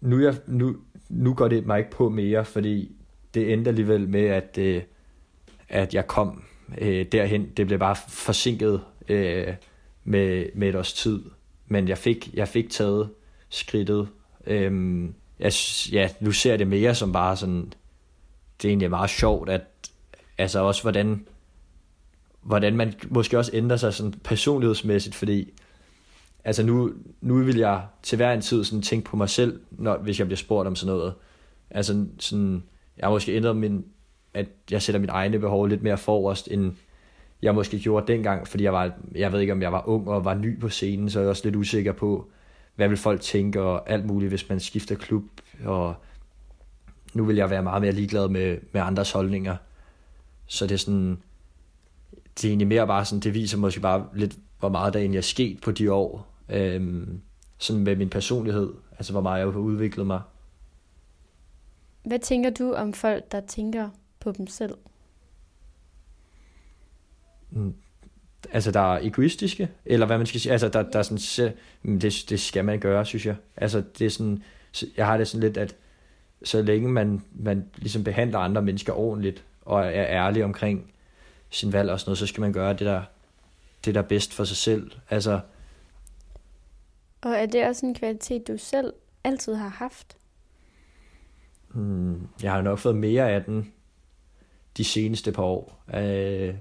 nu, 0.00 0.20
jeg, 0.20 0.36
nu, 0.46 0.76
nu 1.08 1.34
går 1.34 1.48
det 1.48 1.66
mig 1.66 1.78
ikke 1.78 1.90
på 1.90 2.08
mere, 2.08 2.44
fordi 2.44 2.96
det 3.34 3.52
endte 3.52 3.68
alligevel 3.68 4.08
med, 4.08 4.24
at, 4.24 4.58
øh, 4.58 4.82
at 5.68 5.94
jeg 5.94 6.06
kom 6.06 6.44
øh, 6.78 7.06
derhen. 7.12 7.50
Det 7.56 7.66
blev 7.66 7.78
bare 7.78 7.96
forsinket 8.08 8.80
øh, 9.08 9.54
med, 10.04 10.46
med 10.54 10.68
et 10.68 10.74
års 10.74 10.92
tid. 10.92 11.22
Men 11.68 11.88
jeg 11.88 11.98
fik, 11.98 12.34
jeg 12.34 12.48
fik 12.48 12.70
taget 12.70 13.10
skridtet. 13.48 14.08
Øhm, 14.46 15.14
jeg, 15.38 15.52
ja, 15.92 16.08
nu 16.20 16.32
ser 16.32 16.50
jeg 16.50 16.58
det 16.58 16.66
mere 16.66 16.94
som 16.94 17.12
bare 17.12 17.36
sådan, 17.36 17.72
det 18.62 18.68
er 18.68 18.70
egentlig 18.70 18.90
meget 18.90 19.10
sjovt, 19.10 19.50
at 19.50 19.62
altså 20.38 20.60
også 20.60 20.82
hvordan, 20.82 21.26
hvordan 22.42 22.76
man 22.76 22.94
måske 23.08 23.38
også 23.38 23.50
ændrer 23.54 23.76
sig 23.76 23.94
sådan 23.94 24.12
personlighedsmæssigt, 24.12 25.14
fordi 25.14 25.52
altså 26.44 26.62
nu, 26.62 26.92
nu 27.20 27.44
vil 27.44 27.56
jeg 27.56 27.82
til 28.02 28.16
hver 28.16 28.32
en 28.32 28.40
tid 28.40 28.64
sådan 28.64 28.82
tænke 28.82 29.10
på 29.10 29.16
mig 29.16 29.28
selv, 29.28 29.60
når, 29.70 29.96
hvis 29.96 30.18
jeg 30.18 30.26
bliver 30.26 30.36
spurgt 30.36 30.66
om 30.66 30.76
sådan 30.76 30.94
noget. 30.94 31.14
Altså 31.70 32.06
sådan, 32.18 32.62
jeg 32.96 33.06
har 33.06 33.10
måske 33.10 33.36
ændret 33.36 33.56
min, 33.56 33.84
at 34.34 34.46
jeg 34.70 34.82
sætter 34.82 35.00
mit 35.00 35.10
egne 35.10 35.38
behov 35.38 35.66
lidt 35.66 35.82
mere 35.82 35.98
forrest, 35.98 36.48
end 36.50 36.72
jeg 37.42 37.54
måske 37.54 37.78
gjorde 37.78 38.12
dengang, 38.12 38.48
fordi 38.48 38.64
jeg 38.64 38.72
var, 38.72 38.92
jeg 39.14 39.32
ved 39.32 39.40
ikke 39.40 39.52
om 39.52 39.62
jeg 39.62 39.72
var 39.72 39.88
ung 39.88 40.08
og 40.08 40.24
var 40.24 40.34
ny 40.34 40.60
på 40.60 40.68
scenen, 40.68 41.10
så 41.10 41.18
jeg 41.18 41.26
er 41.26 41.30
også 41.30 41.44
lidt 41.44 41.56
usikker 41.56 41.92
på, 41.92 42.28
hvad 42.74 42.88
vil 42.88 42.96
folk 42.96 43.20
tænke 43.20 43.62
og 43.62 43.90
alt 43.90 44.06
muligt, 44.06 44.30
hvis 44.30 44.48
man 44.48 44.60
skifter 44.60 44.94
klub, 44.94 45.24
og 45.64 45.94
nu 47.14 47.24
vil 47.24 47.36
jeg 47.36 47.50
være 47.50 47.62
meget 47.62 47.82
mere 47.82 47.92
ligeglad 47.92 48.28
med, 48.28 48.58
med 48.72 48.80
andres 48.80 49.12
holdninger. 49.12 49.56
Så 50.46 50.66
det 50.66 50.74
er 50.74 50.78
sådan, 50.78 51.22
det 52.12 52.44
er 52.44 52.48
egentlig 52.48 52.68
mere 52.68 52.86
bare 52.86 53.04
sådan, 53.04 53.20
det 53.20 53.34
viser 53.34 53.58
måske 53.58 53.80
bare 53.80 54.06
lidt, 54.14 54.36
hvor 54.58 54.68
meget 54.68 54.94
der 54.94 55.00
egentlig 55.00 55.18
er 55.18 55.22
sket 55.22 55.60
på 55.60 55.70
de 55.70 55.92
år, 55.92 56.34
øhm, 56.48 57.20
sådan 57.58 57.82
med 57.82 57.96
min 57.96 58.10
personlighed, 58.10 58.72
altså 58.98 59.12
hvor 59.12 59.20
meget 59.20 59.40
jeg 59.40 59.52
har 59.52 59.58
udviklet 59.58 60.06
mig. 60.06 60.20
Hvad 62.04 62.18
tænker 62.18 62.50
du 62.50 62.72
om 62.72 62.92
folk, 62.92 63.32
der 63.32 63.40
tænker 63.40 63.90
på 64.20 64.32
dem 64.32 64.46
selv? 64.46 64.74
Altså 68.52 68.70
der 68.70 68.94
er 68.94 68.98
egoistiske, 69.02 69.68
eller 69.84 70.06
hvad 70.06 70.18
man 70.18 70.26
skal 70.26 70.40
sige, 70.40 70.52
altså 70.52 70.68
der, 70.68 70.82
der 70.82 70.98
er 70.98 71.02
sådan, 71.02 71.52
det, 72.00 72.24
det 72.28 72.40
skal 72.40 72.64
man 72.64 72.80
gøre, 72.80 73.06
synes 73.06 73.26
jeg. 73.26 73.36
Altså 73.56 73.82
det 73.98 74.06
er 74.06 74.10
sådan, 74.10 74.42
jeg 74.96 75.06
har 75.06 75.16
det 75.16 75.28
sådan 75.28 75.40
lidt, 75.40 75.56
at 75.56 75.76
så 76.44 76.62
længe 76.62 76.88
man, 76.88 77.22
man 77.32 77.64
ligesom 77.76 78.04
behandler 78.04 78.38
andre 78.38 78.62
mennesker 78.62 78.92
ordentligt, 78.92 79.44
og 79.62 79.80
er 79.86 80.06
ærlig 80.06 80.44
omkring 80.44 80.92
sin 81.50 81.72
valg 81.72 81.90
og 81.90 82.00
sådan 82.00 82.08
noget, 82.10 82.18
så 82.18 82.26
skal 82.26 82.40
man 82.40 82.52
gøre 82.52 82.72
det 82.72 82.80
der, 82.80 83.02
det 83.84 83.94
der 83.94 84.02
er 84.02 84.06
bedst 84.06 84.34
for 84.34 84.44
sig 84.44 84.56
selv. 84.56 84.90
Altså, 85.10 85.40
og 87.20 87.30
er 87.30 87.46
det 87.46 87.66
også 87.66 87.86
en 87.86 87.94
kvalitet, 87.94 88.48
du 88.48 88.56
selv 88.58 88.92
altid 89.24 89.54
har 89.54 89.68
haft? 89.68 90.16
Hmm, 91.68 92.28
jeg 92.42 92.52
har 92.52 92.62
nok 92.62 92.78
fået 92.78 92.96
mere 92.96 93.30
af 93.30 93.44
den 93.44 93.72
de 94.76 94.84
seneste 94.84 95.32
par 95.32 95.42
år. 95.42 95.82
Øh, 95.94 96.54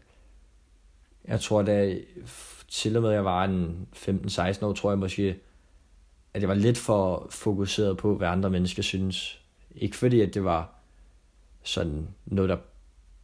jeg 1.27 1.39
tror, 1.39 1.61
da 1.61 1.97
til 2.67 2.95
og 2.95 3.01
med 3.01 3.11
jeg 3.11 3.25
var 3.25 3.43
en 3.43 3.87
15-16 3.95 4.65
år, 4.65 4.73
tror 4.73 4.91
jeg 4.91 4.99
måske, 4.99 5.39
at 6.33 6.41
jeg 6.41 6.49
var 6.49 6.55
lidt 6.55 6.77
for 6.77 7.27
fokuseret 7.29 7.97
på, 7.97 8.15
hvad 8.15 8.27
andre 8.27 8.49
mennesker 8.49 8.83
synes. 8.83 9.41
Ikke 9.75 9.95
fordi, 9.95 10.21
at 10.21 10.33
det 10.33 10.43
var 10.43 10.73
sådan 11.63 12.07
noget, 12.25 12.49
der... 12.49 12.57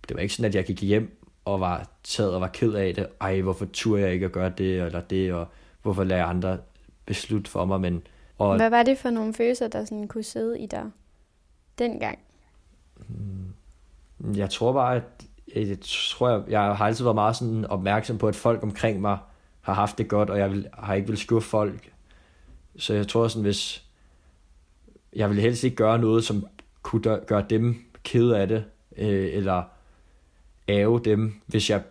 Det 0.07 0.15
var 0.15 0.21
ikke 0.21 0.33
sådan, 0.33 0.49
at 0.49 0.55
jeg 0.55 0.65
gik 0.65 0.81
hjem 0.81 1.17
og 1.45 1.59
var 1.59 1.89
taget 2.03 2.33
og 2.33 2.41
var 2.41 2.47
ked 2.47 2.73
af 2.73 2.95
det. 2.95 3.07
Ej, 3.21 3.41
hvorfor 3.41 3.67
turde 3.73 4.01
jeg 4.01 4.13
ikke 4.13 4.25
at 4.25 4.31
gøre 4.31 4.53
det 4.57 4.81
eller 4.81 5.01
det, 5.01 5.33
og 5.33 5.47
hvorfor 5.81 6.03
lader 6.03 6.25
andre 6.25 6.57
beslutte 7.05 7.51
for 7.51 7.65
mig, 7.65 7.81
men... 7.81 8.07
Og, 8.37 8.55
Hvad 8.55 8.69
var 8.69 8.83
det 8.83 8.97
for 8.97 9.09
nogle 9.09 9.33
følelser, 9.33 9.67
der 9.67 9.85
sådan 9.85 10.07
kunne 10.07 10.23
sidde 10.23 10.59
i 10.59 10.65
dig 10.65 10.83
dengang? 11.77 12.19
Jeg 14.35 14.49
tror 14.49 14.73
bare, 14.73 14.95
at 14.95 15.03
Øh, 15.55 15.69
jeg 15.69 15.77
tror, 15.81 16.29
jeg, 16.29 16.43
jeg 16.49 16.61
har 16.61 16.85
altid 16.85 17.03
været 17.03 17.15
meget 17.15 17.35
sådan 17.35 17.65
opmærksom 17.65 18.17
på, 18.17 18.27
at 18.27 18.35
folk 18.35 18.63
omkring 18.63 19.01
mig 19.01 19.17
har 19.61 19.73
haft 19.73 19.97
det 19.97 20.07
godt, 20.07 20.29
og 20.29 20.39
jeg 20.39 20.51
vil, 20.51 20.67
har 20.73 20.93
ikke 20.93 21.07
vil 21.07 21.17
skuffe 21.17 21.49
folk. 21.49 21.91
Så 22.77 22.93
jeg 22.93 23.07
tror 23.07 23.27
sådan, 23.27 23.43
hvis, 23.43 23.83
jeg 25.15 25.29
vil 25.29 25.41
helst 25.41 25.63
ikke 25.63 25.75
gøre 25.75 25.99
noget, 25.99 26.23
som 26.23 26.45
kunne 26.81 27.19
gøre 27.27 27.45
dem 27.49 27.85
ked 28.03 28.29
af 28.29 28.47
det, 28.47 28.65
øh, 28.97 29.29
eller 29.33 29.63
æve 30.67 31.01
dem, 31.05 31.41
hvis 31.45 31.69
jeg 31.69 31.83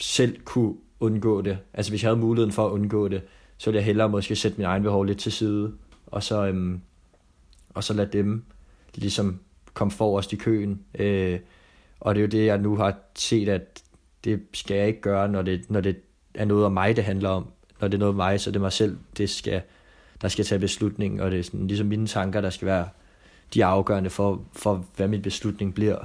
selv 0.00 0.40
kunne 0.44 0.74
undgå 1.00 1.42
det. 1.42 1.58
Altså 1.74 1.92
hvis 1.92 2.02
jeg 2.02 2.08
havde 2.08 2.20
muligheden 2.20 2.52
for 2.52 2.66
at 2.66 2.70
undgå 2.70 3.08
det, 3.08 3.22
så 3.58 3.70
ville 3.70 3.78
jeg 3.78 3.84
hellere 3.84 4.08
måske 4.08 4.36
sætte 4.36 4.58
min 4.58 4.66
egen 4.66 4.82
behov 4.82 5.04
lidt 5.04 5.18
til 5.18 5.32
side, 5.32 5.72
og 6.06 6.22
så, 6.22 6.46
øhm, 6.46 6.80
og 7.74 7.84
så 7.84 7.94
lade 7.94 8.12
dem 8.12 8.44
ligesom 8.94 9.40
komme 9.74 9.90
forrest 9.90 10.32
i 10.32 10.36
køen. 10.36 10.80
Øh, 10.98 11.40
og 12.04 12.14
det 12.14 12.20
er 12.20 12.22
jo 12.22 12.28
det, 12.28 12.46
jeg 12.46 12.58
nu 12.58 12.76
har 12.76 12.94
set, 13.14 13.48
at 13.48 13.82
det 14.24 14.42
skal 14.52 14.76
jeg 14.76 14.86
ikke 14.86 15.00
gøre, 15.00 15.28
når 15.28 15.42
det, 15.42 15.70
når 15.70 15.80
det 15.80 15.96
er 16.34 16.44
noget 16.44 16.66
om 16.66 16.72
mig, 16.72 16.96
det 16.96 17.04
handler 17.04 17.28
om. 17.28 17.52
Når 17.80 17.88
det 17.88 17.94
er 17.94 17.98
noget 17.98 18.10
om 18.10 18.16
mig, 18.16 18.40
så 18.40 18.50
det 18.50 18.56
er 18.56 18.60
mig 18.60 18.72
selv, 18.72 18.98
det 19.16 19.30
skal, 19.30 19.62
der 20.22 20.28
skal 20.28 20.44
tage 20.44 20.58
beslutning, 20.58 21.22
og 21.22 21.30
det 21.30 21.38
er 21.38 21.42
sådan, 21.42 21.66
ligesom 21.66 21.86
mine 21.86 22.06
tanker, 22.06 22.40
der 22.40 22.50
skal 22.50 22.66
være 22.66 22.88
de 23.54 23.64
afgørende 23.64 24.10
for, 24.10 24.44
for 24.52 24.84
hvad 24.96 25.08
min 25.08 25.22
beslutning 25.22 25.74
bliver. 25.74 25.98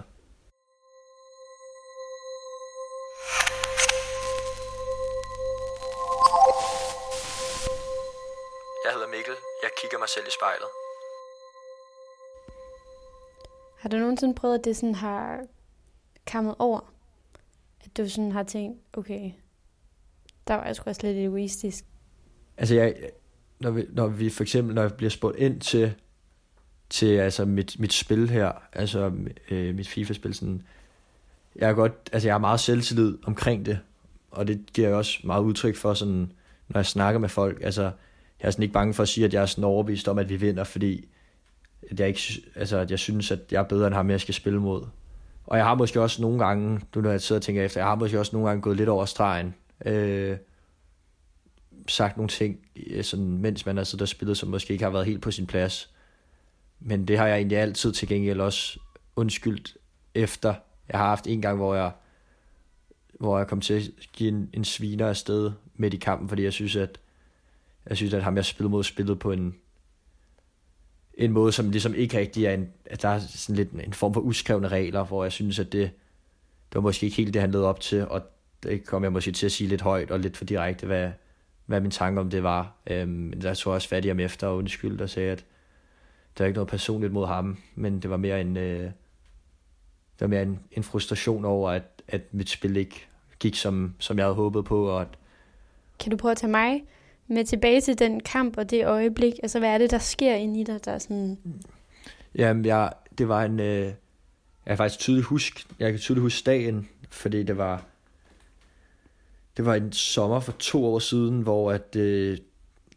Jeg 8.85 8.93
hedder 8.93 9.07
Mikkel. 9.07 9.33
Jeg 9.63 9.71
kigger 9.81 9.99
mig 9.99 10.09
selv 10.09 10.25
i 10.27 10.31
spejlet. 10.39 10.69
Har 13.77 13.89
du 13.89 13.97
nogensinde 13.97 14.35
prøvet, 14.35 14.59
at 14.59 14.65
det 14.65 14.75
sådan 14.75 14.95
har 14.95 15.39
kammet 16.29 16.55
over? 16.59 16.93
At 17.85 17.97
du 17.97 18.09
sådan 18.09 18.31
har 18.31 18.43
tænkt, 18.43 18.79
okay, 18.93 19.31
der 20.47 20.53
var 20.55 20.65
jeg 20.65 20.75
sgu 20.75 20.89
også 20.89 21.07
lidt 21.07 21.17
egoistisk. 21.17 21.85
Altså, 22.57 22.75
jeg, 22.75 22.95
når, 23.59 23.71
vi, 23.71 23.85
når 23.89 24.07
vi 24.07 24.29
for 24.29 24.43
eksempel, 24.43 24.75
når 24.75 24.81
jeg 24.81 24.93
bliver 24.93 25.09
spurgt 25.09 25.37
ind 25.37 25.61
til, 25.61 25.93
til 26.89 27.07
altså 27.07 27.45
mit, 27.45 27.79
mit 27.79 27.93
spil 27.93 28.29
her, 28.29 28.51
altså 28.73 29.11
øh, 29.51 29.75
mit 29.75 29.87
FIFA-spil, 29.87 30.33
sådan, 30.33 30.61
jeg 31.55 31.69
er 31.69 31.73
godt, 31.73 31.93
altså 32.11 32.27
jeg 32.27 32.33
har 32.33 32.39
meget 32.39 32.59
selvtillid 32.59 33.17
omkring 33.23 33.65
det, 33.65 33.79
og 34.31 34.47
det 34.47 34.73
giver 34.73 34.87
jeg 34.87 34.97
også 34.97 35.19
meget 35.23 35.43
udtryk 35.43 35.75
for, 35.75 35.93
sådan, 35.93 36.31
når 36.67 36.79
jeg 36.79 36.85
snakker 36.85 37.19
med 37.19 37.29
folk, 37.29 37.61
altså, 37.63 37.83
jeg 38.41 38.47
er 38.47 38.51
sådan 38.51 38.63
ikke 38.63 38.73
bange 38.73 38.93
for 38.93 39.03
at 39.03 39.09
sige, 39.09 39.25
at 39.25 39.33
jeg 39.33 39.41
er 39.41 39.45
sådan 39.45 39.63
overbevist 39.63 40.07
om, 40.07 40.19
at 40.19 40.29
vi 40.29 40.35
vinder, 40.35 40.63
fordi 40.63 41.07
at 41.91 41.99
jeg, 41.99 42.07
ikke, 42.07 42.21
altså, 42.55 42.77
at 42.77 42.91
jeg 42.91 42.99
synes, 42.99 43.31
at 43.31 43.39
jeg 43.51 43.59
er 43.59 43.63
bedre 43.63 43.87
end 43.87 43.95
ham, 43.95 44.09
jeg 44.09 44.21
skal 44.21 44.33
spille 44.33 44.59
mod. 44.59 44.85
Og 45.49 45.57
jeg 45.57 45.65
har 45.65 45.75
måske 45.75 46.01
også 46.01 46.21
nogle 46.21 46.45
gange, 46.45 46.81
nu 46.95 47.01
når 47.01 47.11
jeg 47.11 47.21
sidder 47.21 47.39
og 47.39 47.43
tænker 47.43 47.63
efter, 47.63 47.79
jeg 47.79 47.87
har 47.87 47.95
måske 47.95 48.19
også 48.19 48.35
nogle 48.35 48.47
gange 48.47 48.61
gået 48.61 48.77
lidt 48.77 48.89
over 48.89 49.05
stregen, 49.05 49.55
øh, 49.85 50.37
sagt 51.87 52.17
nogle 52.17 52.29
ting, 52.29 52.59
øh, 52.87 53.03
sådan, 53.03 53.37
mens 53.37 53.65
man 53.65 53.77
har 53.77 53.83
siddet 53.83 54.01
og 54.01 54.07
spillet, 54.07 54.37
som 54.37 54.49
måske 54.49 54.73
ikke 54.73 54.83
har 54.83 54.91
været 54.91 55.05
helt 55.05 55.21
på 55.21 55.31
sin 55.31 55.47
plads. 55.47 55.89
Men 56.79 57.07
det 57.07 57.17
har 57.17 57.27
jeg 57.27 57.35
egentlig 57.37 57.57
altid 57.57 57.91
til 57.91 58.07
gengæld 58.07 58.41
også 58.41 58.79
undskyldt 59.15 59.77
efter. 60.15 60.53
Jeg 60.89 60.99
har 60.99 61.07
haft 61.07 61.27
en 61.27 61.41
gang, 61.41 61.57
hvor 61.57 61.75
jeg, 61.75 61.91
hvor 63.19 63.37
jeg 63.37 63.47
kom 63.47 63.61
til 63.61 63.73
at 63.73 63.91
give 64.13 64.29
en, 64.29 64.49
en 64.53 64.65
sviner 64.65 65.07
afsted 65.07 65.51
midt 65.75 65.93
i 65.93 65.97
kampen, 65.97 66.29
fordi 66.29 66.43
jeg 66.43 66.53
synes, 66.53 66.75
at 66.75 66.99
jeg 67.89 67.97
synes, 67.97 68.13
at 68.13 68.23
ham 68.23 68.35
jeg 68.35 68.45
spillede 68.45 68.71
mod, 68.71 68.83
spillede 68.83 69.15
på 69.15 69.31
en, 69.31 69.55
en 71.19 71.31
måde, 71.31 71.51
som 71.51 71.69
ligesom 71.69 71.93
ikke 71.93 72.17
rigtig 72.17 72.45
er 72.45 72.53
en, 72.53 72.69
at 72.85 73.01
der 73.01 73.09
er 73.09 73.19
sådan 73.19 73.55
lidt 73.55 73.71
en 73.71 73.93
form 73.93 74.13
for 74.13 74.21
uskrevne 74.21 74.67
regler, 74.67 75.03
hvor 75.03 75.23
jeg 75.23 75.31
synes, 75.31 75.59
at 75.59 75.71
det, 75.71 75.91
det 76.69 76.75
var 76.75 76.81
måske 76.81 77.05
ikke 77.05 77.17
helt 77.17 77.33
det, 77.33 77.41
han 77.41 77.51
led 77.51 77.61
op 77.61 77.79
til, 77.79 78.07
og 78.07 78.21
det 78.63 78.85
kom 78.85 79.03
jeg 79.03 79.11
måske 79.11 79.31
til 79.31 79.45
at 79.45 79.51
sige 79.51 79.67
lidt 79.67 79.81
højt 79.81 80.11
og 80.11 80.19
lidt 80.19 80.37
for 80.37 80.45
direkte, 80.45 80.85
hvad, 80.85 81.11
hvad 81.65 81.81
min 81.81 81.91
tanke 81.91 82.21
om 82.21 82.29
det 82.29 82.43
var. 82.43 82.75
Øhm, 82.87 83.33
der 83.41 83.53
tog 83.53 83.71
jeg 83.71 83.75
også 83.75 83.89
fat 83.89 84.05
i 84.05 84.07
ham 84.07 84.19
efter 84.19 84.47
og 84.47 84.57
undskyldte 84.57 85.03
og 85.03 85.09
sagde, 85.09 85.31
at 85.31 85.45
der 86.37 86.43
er 86.43 86.47
ikke 86.47 86.57
noget 86.57 86.69
personligt 86.69 87.13
mod 87.13 87.27
ham, 87.27 87.57
men 87.75 87.99
det 87.99 88.09
var 88.09 88.17
mere 88.17 88.41
en, 88.41 88.57
øh, 88.57 88.83
det 88.83 90.21
var 90.21 90.27
mere 90.27 90.41
en, 90.41 90.59
en 90.71 90.83
frustration 90.83 91.45
over, 91.45 91.71
at, 91.71 91.83
at 92.07 92.21
mit 92.31 92.49
spil 92.49 92.77
ikke 92.77 93.07
gik, 93.39 93.55
som, 93.55 93.95
som 93.99 94.17
jeg 94.17 94.25
havde 94.25 94.35
håbet 94.35 94.65
på. 94.65 94.89
Og 94.89 95.01
at... 95.01 95.07
Kan 95.99 96.11
du 96.11 96.17
prøve 96.17 96.31
at 96.31 96.37
tage 96.37 96.51
mig 96.51 96.83
med 97.29 97.45
tilbage 97.45 97.81
til 97.81 97.99
den 97.99 98.19
kamp 98.19 98.57
og 98.57 98.69
det 98.69 98.85
øjeblik? 98.85 99.33
Altså, 99.43 99.59
hvad 99.59 99.69
er 99.69 99.77
det, 99.77 99.91
der 99.91 99.97
sker 99.97 100.35
inde 100.35 100.59
i 100.59 100.63
dig, 100.63 100.85
der 100.85 100.91
er 100.91 100.97
sådan... 100.97 101.37
Jamen, 102.35 102.65
jeg, 102.65 102.93
det 103.17 103.27
var 103.27 103.43
en... 103.43 103.59
Øh, 103.59 103.85
jeg 103.85 103.93
kan 104.67 104.77
faktisk 104.77 104.99
tydeligt 104.99 105.25
huske, 105.25 105.65
jeg 105.79 105.91
kan 105.91 105.99
tydeligt 105.99 106.21
huske 106.21 106.45
dagen, 106.45 106.89
fordi 107.09 107.43
det 107.43 107.57
var, 107.57 107.85
det 109.57 109.65
var 109.65 109.75
en 109.75 109.91
sommer 109.91 110.39
for 110.39 110.51
to 110.51 110.85
år 110.85 110.99
siden, 110.99 111.41
hvor 111.41 111.71
at, 111.71 111.95
øh, 111.95 112.37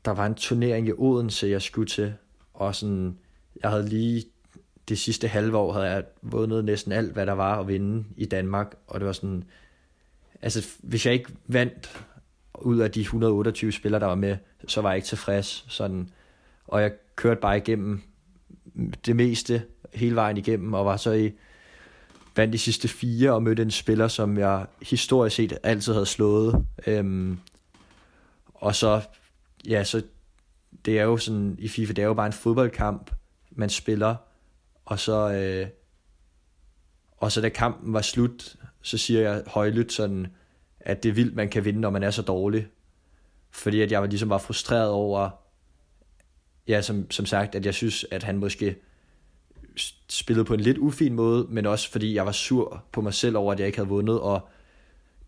der 0.05 0.11
var 0.11 0.27
en 0.27 0.35
turnering 0.35 0.89
i 0.89 0.93
Odense, 0.93 1.47
jeg 1.47 1.63
skulle 1.63 1.89
til, 1.89 2.15
og 2.55 2.75
sådan, 2.75 3.19
jeg 3.63 3.71
havde 3.71 3.89
lige 3.89 4.25
det 4.89 4.99
sidste 4.99 5.29
halve 5.29 5.57
år 5.57 5.73
havde 5.73 5.87
jeg 5.87 6.05
vundet 6.23 6.65
næsten 6.65 6.93
alt, 6.93 7.13
hvad 7.13 7.27
der 7.27 7.33
var 7.33 7.61
at 7.61 7.69
vinde 7.69 8.05
i 8.17 8.25
Danmark, 8.25 8.75
og 8.87 9.01
det 9.01 9.07
var 9.07 9.13
sådan, 9.13 9.45
altså 10.43 10.69
hvis 10.79 11.07
jeg 11.07 11.15
ikke 11.15 11.31
vandt 11.47 12.07
ud 12.63 12.79
af 12.79 12.91
de 12.91 13.01
128 13.01 13.73
spillere, 13.73 14.01
der 14.01 14.07
var 14.07 14.15
med, 14.15 14.37
så 14.67 14.81
var 14.81 14.91
jeg 14.91 14.97
ikke 14.97 15.09
tilfreds, 15.09 15.65
sådan, 15.69 16.09
og 16.65 16.83
jeg 16.83 16.93
kørte 17.17 17.41
bare 17.41 17.57
igennem 17.57 18.03
det 19.07 19.17
meste 19.17 19.63
hele 19.95 20.15
vejen 20.15 20.37
igennem, 20.37 20.75
og 20.75 20.87
var 20.87 20.97
så 20.97 21.13
i 21.13 21.33
vandt 22.37 22.53
de 22.53 22.59
sidste 22.59 22.89
fire 22.89 23.33
og 23.33 23.43
mødte 23.43 23.63
en 23.63 23.71
spiller, 23.71 24.09
som 24.09 24.39
jeg 24.39 24.67
historisk 24.83 25.37
set 25.37 25.59
altid 25.63 25.93
havde 25.93 26.07
slået. 26.07 26.67
Øhm, 26.87 27.39
og 28.55 28.75
så, 28.75 29.01
ja, 29.69 29.85
så 29.85 30.03
det 30.85 30.99
er 30.99 31.03
jo 31.03 31.17
sådan, 31.17 31.57
i 31.59 31.69
FIFA, 31.69 31.93
det 31.93 32.03
er 32.03 32.07
jo 32.07 32.15
bare 32.15 32.27
en 32.27 32.33
fodboldkamp, 32.33 33.11
man 33.51 33.71
spiller, 33.71 34.17
og 34.85 34.99
så, 34.99 35.33
øh, 35.33 35.67
og 37.17 37.33
så 37.33 37.41
da 37.41 37.49
kampen 37.49 37.93
var 37.93 38.03
slut, 38.03 38.57
så 38.83 38.99
siger 38.99 39.21
jeg 39.21 39.43
højlydt 39.47 39.93
sådan, 39.93 40.27
at 40.85 41.03
det 41.03 41.09
er 41.09 41.13
vildt, 41.13 41.35
man 41.35 41.49
kan 41.49 41.65
vinde, 41.65 41.81
når 41.81 41.91
man 41.91 42.03
er 42.03 42.11
så 42.11 42.23
dårlig. 42.23 42.67
Fordi 43.51 43.81
at 43.81 43.93
jeg 43.93 44.01
var 44.01 44.07
ligesom 44.07 44.31
var 44.31 44.39
frustreret 44.39 44.91
over, 44.91 45.31
ja, 46.69 46.83
som, 46.83 47.11
som 47.11 47.27
sagt, 47.27 47.55
at 47.55 47.67
jeg 47.67 47.75
synes, 47.75 48.07
at 48.11 48.23
han 48.23 48.39
måske 48.39 48.77
spillede 50.09 50.45
på 50.45 50.55
en 50.55 50.61
lidt 50.61 50.79
ufin 50.79 51.15
måde, 51.15 51.47
men 51.51 51.67
også 51.67 51.91
fordi 51.91 52.15
jeg 52.15 52.27
var 52.27 52.33
sur 52.33 52.85
på 52.93 53.01
mig 53.01 53.15
selv 53.15 53.37
over, 53.37 53.53
at 53.53 53.59
jeg 53.59 53.67
ikke 53.67 53.79
havde 53.79 53.89
vundet, 53.89 54.21
og 54.21 54.49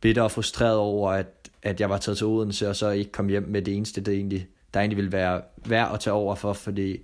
bitter 0.01 0.23
og 0.23 0.31
frustreret 0.31 0.77
over, 0.77 1.11
at, 1.11 1.51
at 1.63 1.81
jeg 1.81 1.91
var 1.91 1.99
taget 1.99 2.19
til 2.19 2.27
Odense, 2.27 2.69
og 2.69 2.77
så 2.77 2.91
ikke 2.91 3.13
kom 3.13 3.29
hjem 3.29 3.49
med 3.49 3.63
det 3.63 3.77
eneste, 3.77 4.01
det 4.01 4.15
egentlig, 4.15 4.47
der 4.75 4.81
egentlig 4.81 4.97
ville 4.97 5.13
være 5.13 5.43
værd 5.67 5.95
at 5.95 6.01
tage 6.01 6.15
over 6.15 6.35
for, 6.35 6.53
fordi 6.53 6.99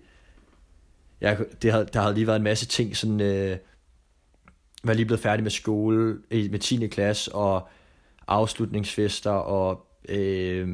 jeg, 1.20 1.38
det 1.62 1.72
havde, 1.72 1.88
der 1.92 2.00
havde 2.00 2.14
lige 2.14 2.26
været 2.26 2.36
en 2.36 2.42
masse 2.42 2.66
ting, 2.66 2.96
sådan, 2.96 3.20
øh, 3.20 3.56
var 4.84 4.92
lige 4.92 5.06
blevet 5.06 5.20
færdig 5.20 5.42
med 5.42 5.50
skole, 5.50 6.18
med 6.30 6.58
10. 6.58 6.86
klasse, 6.86 7.34
og 7.34 7.68
afslutningsfester, 8.31 9.31
og 9.31 9.87
øh, 10.09 10.69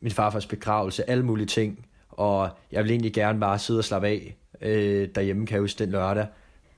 min 0.00 0.10
farfars 0.10 0.46
begravelse, 0.46 1.10
alle 1.10 1.24
mulige 1.24 1.46
ting, 1.46 1.86
og 2.08 2.50
jeg 2.72 2.82
ville 2.82 2.92
egentlig 2.92 3.12
gerne 3.12 3.40
bare 3.40 3.58
sidde 3.58 3.78
og 3.78 3.84
slappe 3.84 4.08
af, 4.08 4.36
øh, 4.62 5.08
derhjemme, 5.14 5.46
kan 5.46 5.54
jeg 5.54 5.60
huske 5.60 5.78
den 5.78 5.90
lørdag. 5.90 6.26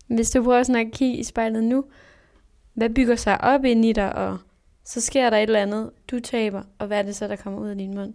Hvis 0.06 0.30
du 0.30 0.42
prøver 0.42 0.62
sådan 0.62 0.86
at 0.86 0.92
kigge 0.92 1.16
i 1.16 1.22
spejlet 1.22 1.64
nu, 1.64 1.84
hvad 2.74 2.90
bygger 2.90 3.16
sig 3.16 3.40
op 3.40 3.64
ind 3.64 3.84
i 3.84 3.92
dig, 3.92 4.14
og 4.14 4.38
så 4.84 5.00
sker 5.00 5.30
der 5.30 5.36
et 5.36 5.42
eller 5.42 5.62
andet, 5.62 5.90
du 6.10 6.20
taber, 6.20 6.62
og 6.78 6.86
hvad 6.86 6.98
er 6.98 7.02
det 7.02 7.16
så, 7.16 7.28
der 7.28 7.36
kommer 7.36 7.60
ud 7.60 7.68
af 7.68 7.76
din 7.76 7.94
mund? 7.94 8.14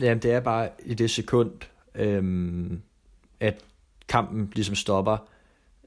Jamen, 0.00 0.22
det 0.22 0.32
er 0.32 0.40
bare 0.40 0.68
i 0.84 0.94
det 0.94 1.10
sekund, 1.10 1.50
øhm, 1.94 2.82
at 3.40 3.64
kampen 4.08 4.52
ligesom 4.54 4.74
stopper, 4.74 5.28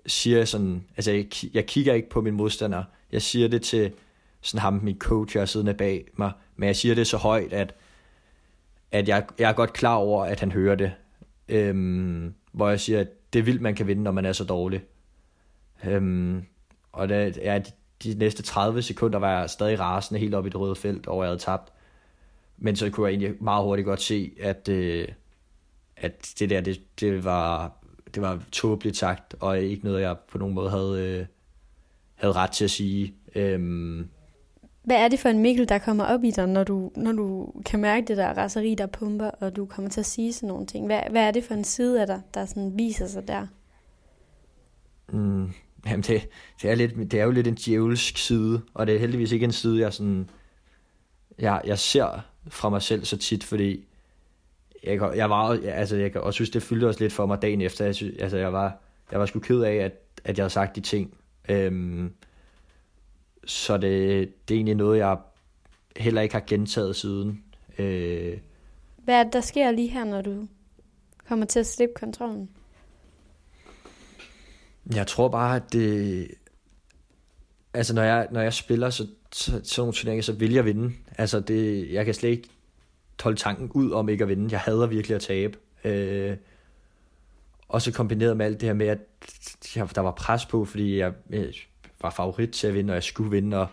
siger 0.06 0.38
jeg 0.38 0.48
sådan, 0.48 0.84
altså 0.98 1.12
jeg, 1.12 1.26
jeg 1.54 1.66
kigger 1.66 1.94
ikke 1.94 2.10
på 2.10 2.22
min 2.22 2.34
modstander, 2.34 2.84
jeg 3.12 3.22
siger 3.22 3.48
det 3.48 3.62
til 3.62 3.92
sådan 4.42 4.62
ham, 4.62 4.74
min 4.74 5.00
coach, 5.00 5.36
jeg 5.36 5.42
er 5.42 5.46
siddende 5.46 5.74
bag 5.74 6.08
mig, 6.18 6.32
men 6.56 6.68
jeg 6.68 6.76
siger 6.76 6.96
det 6.96 7.08
så 7.08 7.18
højt, 7.18 7.54
at, 7.54 7.76
at 8.92 9.08
jeg, 9.08 9.26
jeg 9.40 9.50
er 9.50 9.54
godt 9.54 9.74
klar 9.74 9.96
over, 9.96 10.26
at 10.26 10.40
han 10.40 10.52
hører 10.52 10.76
det. 10.76 10.92
Øhm, 11.50 12.34
hvor 12.52 12.70
jeg 12.70 12.80
siger, 12.80 13.00
at 13.00 13.34
det 13.34 13.40
er 13.40 13.44
vildt, 13.44 13.62
man 13.62 13.76
kan 13.76 13.88
vinde, 13.88 14.04
når 14.04 14.12
man 14.12 14.26
er 14.26 14.34
så 14.34 14.44
dårlig. 14.44 14.82
Øhm, 15.86 16.46
og 16.92 17.10
det, 17.10 17.38
ja, 17.38 17.60
de, 17.60 17.72
de 18.04 18.20
næste 18.20 18.44
30 18.44 18.82
sekunder 18.82 19.20
var 19.20 19.40
jeg 19.40 19.50
stadig 19.50 19.80
rasende 19.80 20.20
helt 20.20 20.36
op 20.36 20.46
i 20.46 20.50
det 20.50 20.60
røde 20.60 20.76
felt, 20.76 21.08
og 21.08 21.22
jeg 21.22 21.28
havde 21.28 21.40
tabt. 21.40 21.74
Men 22.58 22.76
så 22.76 22.90
kunne 22.90 23.08
jeg 23.08 23.12
egentlig 23.12 23.44
meget 23.44 23.64
hurtigt 23.64 23.86
godt 23.86 24.02
se, 24.02 24.32
at, 24.42 24.70
øh, 24.70 25.08
at 25.98 26.34
det 26.40 26.50
der, 26.50 26.62
det, 26.62 27.00
det 27.00 27.24
var, 27.24 27.72
det 28.16 28.22
var 28.22 28.44
tåbeligt 28.52 28.98
sagt, 28.98 29.36
og 29.40 29.60
ikke 29.60 29.84
noget, 29.84 30.02
jeg 30.02 30.18
på 30.32 30.38
nogen 30.38 30.56
måde 30.56 30.70
havde, 30.70 31.20
øh, 31.20 31.26
havde 32.16 32.34
ret 32.34 32.52
til 32.52 32.64
at 32.64 32.72
sige. 32.72 33.16
Øhm, 33.36 34.10
hvad 34.84 34.96
er 34.96 35.08
det 35.08 35.20
for 35.20 35.30
en 35.30 35.40
Mikkel, 35.40 35.70
der 35.70 35.78
kommer 35.78 36.04
op 36.04 36.24
i 36.24 36.32
dig, 36.32 36.48
når 36.48 36.64
du, 36.64 36.92
når 36.96 37.12
du 37.12 37.54
kan 37.66 37.80
mærke 37.80 38.08
det 38.08 38.18
der 38.18 38.34
raseri, 38.34 38.76
der 38.76 38.86
pumper, 38.86 39.30
og 39.30 39.56
du 39.56 39.66
kommer 39.66 39.92
til 39.92 40.00
at 40.00 40.06
sige 40.06 40.34
sådan 40.34 40.50
nogle 40.50 40.66
ting? 40.66 40.86
Hvad, 40.86 41.02
hvad 41.10 41.22
er 41.22 41.32
det 41.32 41.44
for 41.44 41.54
en 41.54 41.64
side 41.64 42.02
af 42.02 42.08
dig, 42.08 42.22
der 42.34 42.46
sådan 42.46 42.78
viser 42.78 43.08
sig 43.08 43.28
der? 43.28 43.48
Mm, 45.14 45.52
jamen 45.86 46.02
det, 46.02 46.30
det, 46.62 46.70
er 46.72 46.76
lidt, 46.76 46.96
det 47.12 47.14
er 47.14 47.24
jo 47.24 47.32
lidt 47.32 47.48
en 47.48 47.56
djævelsk 47.56 48.18
side, 48.18 48.62
og 48.74 48.88
det 48.88 48.96
er 48.96 49.00
heldigvis 49.00 49.32
ikke 49.32 49.44
en 49.44 49.52
side, 49.52 49.80
jeg, 49.80 49.94
sådan, 49.94 50.30
jeg, 51.40 51.62
jeg 51.66 51.80
ser 51.80 52.26
fra 52.48 52.70
mig 52.70 52.82
selv 52.82 53.06
så 53.06 53.18
tit, 53.18 53.44
fordi 53.44 53.86
jeg, 54.84 55.12
jeg 55.16 55.30
var, 55.30 55.60
altså, 55.66 55.96
jeg 55.96 56.12
kan 56.12 56.22
også 56.22 56.36
synes, 56.36 56.50
det 56.50 56.64
fyldte 56.64 56.88
også 56.88 57.00
lidt 57.00 57.14
for 57.14 57.26
mig 57.26 57.42
dagen 57.42 57.62
efter. 57.62 57.86
Jeg, 57.86 57.96
synes, 57.96 58.16
altså, 58.20 58.38
jeg 58.38 58.54
var, 58.54 58.78
jeg 59.12 59.20
var 59.20 59.26
sgu 59.26 59.40
ked 59.40 59.62
af, 59.62 59.76
at, 59.76 59.94
at 60.24 60.38
jeg 60.38 60.44
havde 60.44 60.54
sagt 60.54 60.76
de 60.76 60.82
ting. 60.82 61.14
Øhm, 61.50 62.14
så 63.46 63.78
det, 63.78 64.34
det 64.48 64.54
er 64.54 64.58
egentlig 64.58 64.76
noget, 64.76 64.98
jeg 64.98 65.18
heller 65.98 66.22
ikke 66.22 66.36
har 66.36 66.44
gentaget 66.48 66.96
siden. 66.96 67.44
Øh, 67.78 68.38
Hvad 68.98 69.16
er 69.16 69.24
det, 69.24 69.34
der 69.34 69.42
sker 69.42 69.72
lige 69.72 69.90
her, 69.90 70.04
når 70.04 70.22
du 70.22 70.48
kommer 71.28 71.46
til 71.46 71.60
at 71.60 71.68
slippe 71.68 71.94
kontrollen? 71.96 72.50
Jeg 74.96 75.08
tror 75.08 75.30
bare, 75.30 75.56
at 75.56 75.74
det... 75.74 76.28
Altså, 77.74 77.96
når 77.96 78.04
jeg, 78.04 78.28
når 78.32 78.42
jeg 78.42 78.54
spiller 78.54 78.90
så, 78.90 79.08
så, 79.32 79.52
sådan 79.52 79.64
nogle 79.78 79.94
turneringer, 79.94 80.24
så 80.24 80.34
vil 80.34 80.54
jeg 80.54 80.66
vinde. 80.66 80.94
Altså, 81.18 81.40
det, 81.40 81.92
jeg 81.92 82.06
kan 82.06 82.14
slet 82.14 82.30
ikke 82.30 82.50
holde 83.24 83.38
tanken 83.38 83.72
ud 83.74 83.92
om 83.92 84.10
ikke 84.10 84.24
at 84.24 84.30
vinde. 84.30 84.52
Jeg 84.52 84.60
hader 84.60 84.88
virkelig 84.88 85.16
at 85.16 85.22
tabe. 85.22 85.58
Øh, 85.84 86.38
og 87.68 87.82
så 87.82 87.92
kombineret 87.92 88.38
med 88.38 88.46
alt 88.46 88.62
det 88.62 88.70
her 88.70 88.74
med, 88.74 88.88
at 88.88 89.00
jeg, 89.76 89.96
der 89.96 90.02
var 90.02 90.12
pres 90.12 90.46
på, 90.46 90.66
fordi 90.66 90.98
jeg, 90.98 91.14
jeg 91.30 91.54
var 92.02 92.10
favorit 92.10 92.50
til 92.50 92.68
at 92.68 92.74
vinde, 92.74 92.92
og 92.92 92.96
jeg 92.96 93.04
skulle 93.04 93.32
vinde, 93.32 93.58
og 93.58 93.68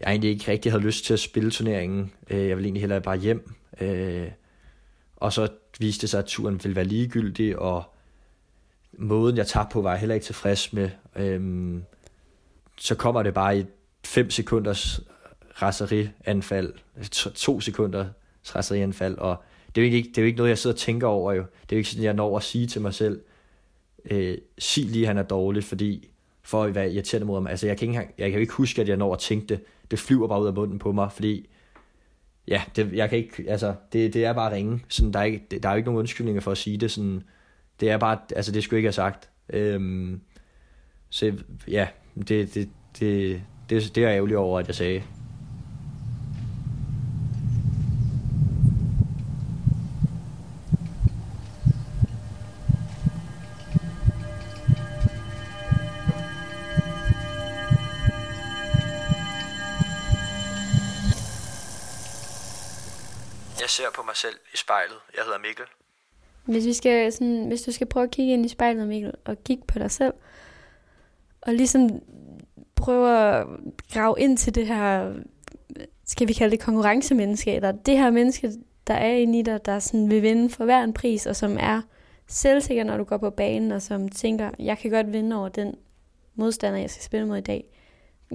jeg 0.00 0.10
egentlig 0.10 0.30
ikke 0.30 0.50
rigtig 0.52 0.72
havde 0.72 0.84
lyst 0.84 1.04
til 1.04 1.12
at 1.12 1.20
spille 1.20 1.50
turneringen. 1.50 2.12
Øh, 2.30 2.48
jeg 2.48 2.56
ville 2.56 2.66
egentlig 2.66 2.82
hellere 2.82 3.00
bare 3.00 3.16
hjem. 3.16 3.52
Øh, 3.80 4.30
og 5.16 5.32
så 5.32 5.48
viste 5.80 6.02
det 6.02 6.10
sig, 6.10 6.18
at 6.18 6.24
turen 6.24 6.60
ville 6.64 6.76
være 6.76 6.84
ligegyldig, 6.84 7.58
og 7.58 7.84
måden, 8.92 9.36
jeg 9.36 9.46
tabte 9.46 9.72
på, 9.72 9.82
var 9.82 9.90
jeg 9.90 10.00
heller 10.00 10.14
ikke 10.14 10.24
tilfreds 10.24 10.72
med. 10.72 10.90
Øhm, 11.16 11.84
så 12.78 12.94
kommer 12.94 13.22
det 13.22 13.34
bare 13.34 13.58
i 13.58 13.64
5 14.04 14.30
sekunders 14.30 15.00
raserianfald, 15.62 16.72
to, 17.10 17.30
to 17.30 17.60
sekunder 17.60 18.08
raserianfald, 18.54 19.18
og 19.18 19.36
det 19.74 19.82
er, 19.82 19.88
jo 19.88 19.94
ikke, 19.94 20.08
det 20.08 20.18
er 20.18 20.22
jo 20.22 20.26
ikke 20.26 20.36
noget, 20.36 20.50
jeg 20.50 20.58
sidder 20.58 20.74
og 20.74 20.80
tænker 20.80 21.06
over 21.06 21.32
jo. 21.32 21.42
Det 21.42 21.72
er 21.72 21.76
jo 21.76 21.78
ikke 21.78 21.90
sådan, 21.90 22.04
jeg 22.04 22.14
når 22.14 22.36
at 22.36 22.42
sige 22.42 22.66
til 22.66 22.80
mig 22.80 22.94
selv, 22.94 23.20
øh, 24.10 24.38
sig 24.58 24.84
lige, 24.84 25.02
at 25.02 25.08
han 25.08 25.18
er 25.18 25.22
dårlig, 25.22 25.64
fordi 25.64 26.10
for 26.46 26.62
at 26.62 26.74
være 26.74 26.92
irriterende 26.92 27.26
mod 27.26 27.36
ham. 27.36 27.46
Altså, 27.46 27.66
jeg 27.66 27.78
kan, 27.78 27.88
ikke, 27.88 28.14
jeg 28.18 28.30
kan 28.30 28.40
ikke 28.40 28.52
huske, 28.52 28.82
at 28.82 28.88
jeg 28.88 28.96
når 28.96 29.12
at 29.12 29.18
tænke 29.18 29.46
det. 29.46 29.60
Det 29.90 29.98
flyver 29.98 30.28
bare 30.28 30.42
ud 30.42 30.46
af 30.46 30.54
munden 30.54 30.78
på 30.78 30.92
mig, 30.92 31.12
fordi 31.12 31.48
ja, 32.48 32.62
det, 32.76 32.92
jeg 32.92 33.08
kan 33.08 33.18
ikke, 33.18 33.44
altså, 33.48 33.74
det, 33.92 34.14
det 34.14 34.24
er 34.24 34.32
bare 34.32 34.54
ringe. 34.54 34.80
Sådan, 34.88 35.12
der, 35.12 35.18
er 35.18 35.24
ikke, 35.24 35.58
der 35.62 35.68
er 35.68 35.72
jo 35.72 35.76
ikke 35.76 35.86
nogen 35.86 35.98
undskyldninger 35.98 36.40
for 36.40 36.50
at 36.50 36.58
sige 36.58 36.78
det. 36.78 36.90
Sådan, 36.90 37.22
det 37.80 37.90
er 37.90 37.98
bare, 37.98 38.18
altså 38.36 38.52
det 38.52 38.64
skulle 38.64 38.76
jeg 38.76 38.78
ikke 38.78 38.86
have 38.86 38.92
sagt. 38.92 39.30
Øhm, 39.50 40.20
så 41.10 41.32
ja, 41.68 41.88
det, 42.28 42.54
det, 42.54 42.68
det, 43.00 43.42
det, 43.70 43.94
det 43.94 43.98
er 43.98 44.08
jeg 44.08 44.16
ærgerlig 44.16 44.36
over, 44.36 44.58
at 44.58 44.66
jeg 44.66 44.74
sagde. 44.74 45.02
Mig 64.16 64.32
selv 64.32 64.40
i 64.54 64.56
spejlet. 64.56 64.96
Jeg 65.16 65.24
hedder 65.24 65.38
Mikkel. 65.38 65.64
Hvis, 66.44 66.66
vi 66.66 66.72
skal 66.72 67.12
sådan, 67.12 67.44
hvis 67.48 67.62
du 67.62 67.72
skal 67.72 67.86
prøve 67.86 68.04
at 68.04 68.10
kigge 68.10 68.32
ind 68.32 68.46
i 68.46 68.48
spejlet, 68.48 68.88
Mikkel, 68.88 69.12
og 69.24 69.44
kigge 69.44 69.64
på 69.66 69.78
dig 69.78 69.90
selv, 69.90 70.14
og 71.40 71.54
ligesom 71.54 71.90
prøve 72.74 73.18
at 73.18 73.46
grave 73.92 74.14
ind 74.18 74.38
til 74.38 74.54
det 74.54 74.66
her, 74.66 75.14
skal 76.04 76.28
vi 76.28 76.32
kalde 76.32 76.50
det 76.50 76.64
konkurrencemenneske, 76.64 77.54
eller 77.54 77.72
det 77.72 77.98
her 77.98 78.10
menneske, 78.10 78.52
der 78.86 78.94
er 78.94 79.12
inde 79.12 79.38
i 79.38 79.42
dig, 79.42 79.66
der 79.66 79.78
sådan 79.78 80.10
vil 80.10 80.22
vinde 80.22 80.50
for 80.50 80.64
hver 80.64 80.84
en 80.84 80.94
pris, 80.94 81.26
og 81.26 81.36
som 81.36 81.56
er 81.60 81.82
selvsikker, 82.26 82.84
når 82.84 82.96
du 82.96 83.04
går 83.04 83.16
på 83.16 83.30
banen, 83.30 83.72
og 83.72 83.82
som 83.82 84.08
tænker, 84.08 84.50
jeg 84.58 84.78
kan 84.78 84.90
godt 84.90 85.12
vinde 85.12 85.36
over 85.36 85.48
den 85.48 85.74
modstander, 86.34 86.78
jeg 86.78 86.90
skal 86.90 87.04
spille 87.04 87.26
mod 87.26 87.38
i 87.38 87.40
dag. 87.40 87.64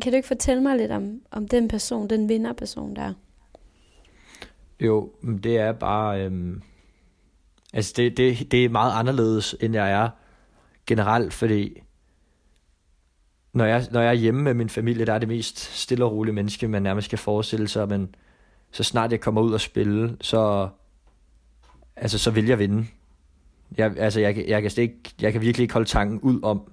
Kan 0.01 0.11
du 0.11 0.15
ikke 0.15 0.27
fortælle 0.27 0.63
mig 0.63 0.77
lidt 0.77 0.91
om, 0.91 1.21
om 1.31 1.47
den 1.47 1.67
person, 1.67 2.09
den 2.09 2.29
vinderperson, 2.29 2.95
der 2.95 3.01
er? 3.01 3.13
Jo, 4.81 5.11
det 5.43 5.57
er 5.57 5.71
bare... 5.71 6.25
Øhm, 6.25 6.61
altså, 7.73 7.93
det, 7.95 8.17
det, 8.17 8.51
det 8.51 8.65
er 8.65 8.69
meget 8.69 8.99
anderledes, 8.99 9.55
end 9.59 9.73
jeg 9.73 9.91
er 9.91 10.09
generelt, 10.87 11.33
fordi 11.33 11.81
når 13.53 13.65
jeg, 13.65 13.87
når 13.91 14.01
jeg 14.01 14.09
er 14.09 14.13
hjemme 14.13 14.41
med 14.41 14.53
min 14.53 14.69
familie, 14.69 15.05
der 15.05 15.13
er 15.13 15.19
det 15.19 15.27
mest 15.27 15.59
stille 15.59 16.05
og 16.05 16.11
rolige 16.11 16.33
menneske, 16.33 16.67
man 16.67 16.81
nærmest 16.81 17.09
kan 17.09 17.19
forestille 17.19 17.67
sig, 17.67 17.87
men 17.87 18.15
så 18.71 18.83
snart 18.83 19.11
jeg 19.11 19.19
kommer 19.19 19.41
ud 19.41 19.53
og 19.53 19.61
spille, 19.61 20.17
så, 20.21 20.69
altså, 21.95 22.17
så 22.17 22.31
vil 22.31 22.45
jeg 22.45 22.59
vinde. 22.59 22.87
Jeg, 23.77 23.97
altså, 23.97 24.19
jeg, 24.19 24.45
jeg, 24.47 24.61
kan 24.61 24.71
ikke, 24.77 25.13
jeg 25.21 25.31
kan 25.31 25.41
virkelig 25.41 25.63
ikke 25.63 25.73
holde 25.73 25.89
tanken 25.89 26.19
ud 26.19 26.39
om 26.43 26.71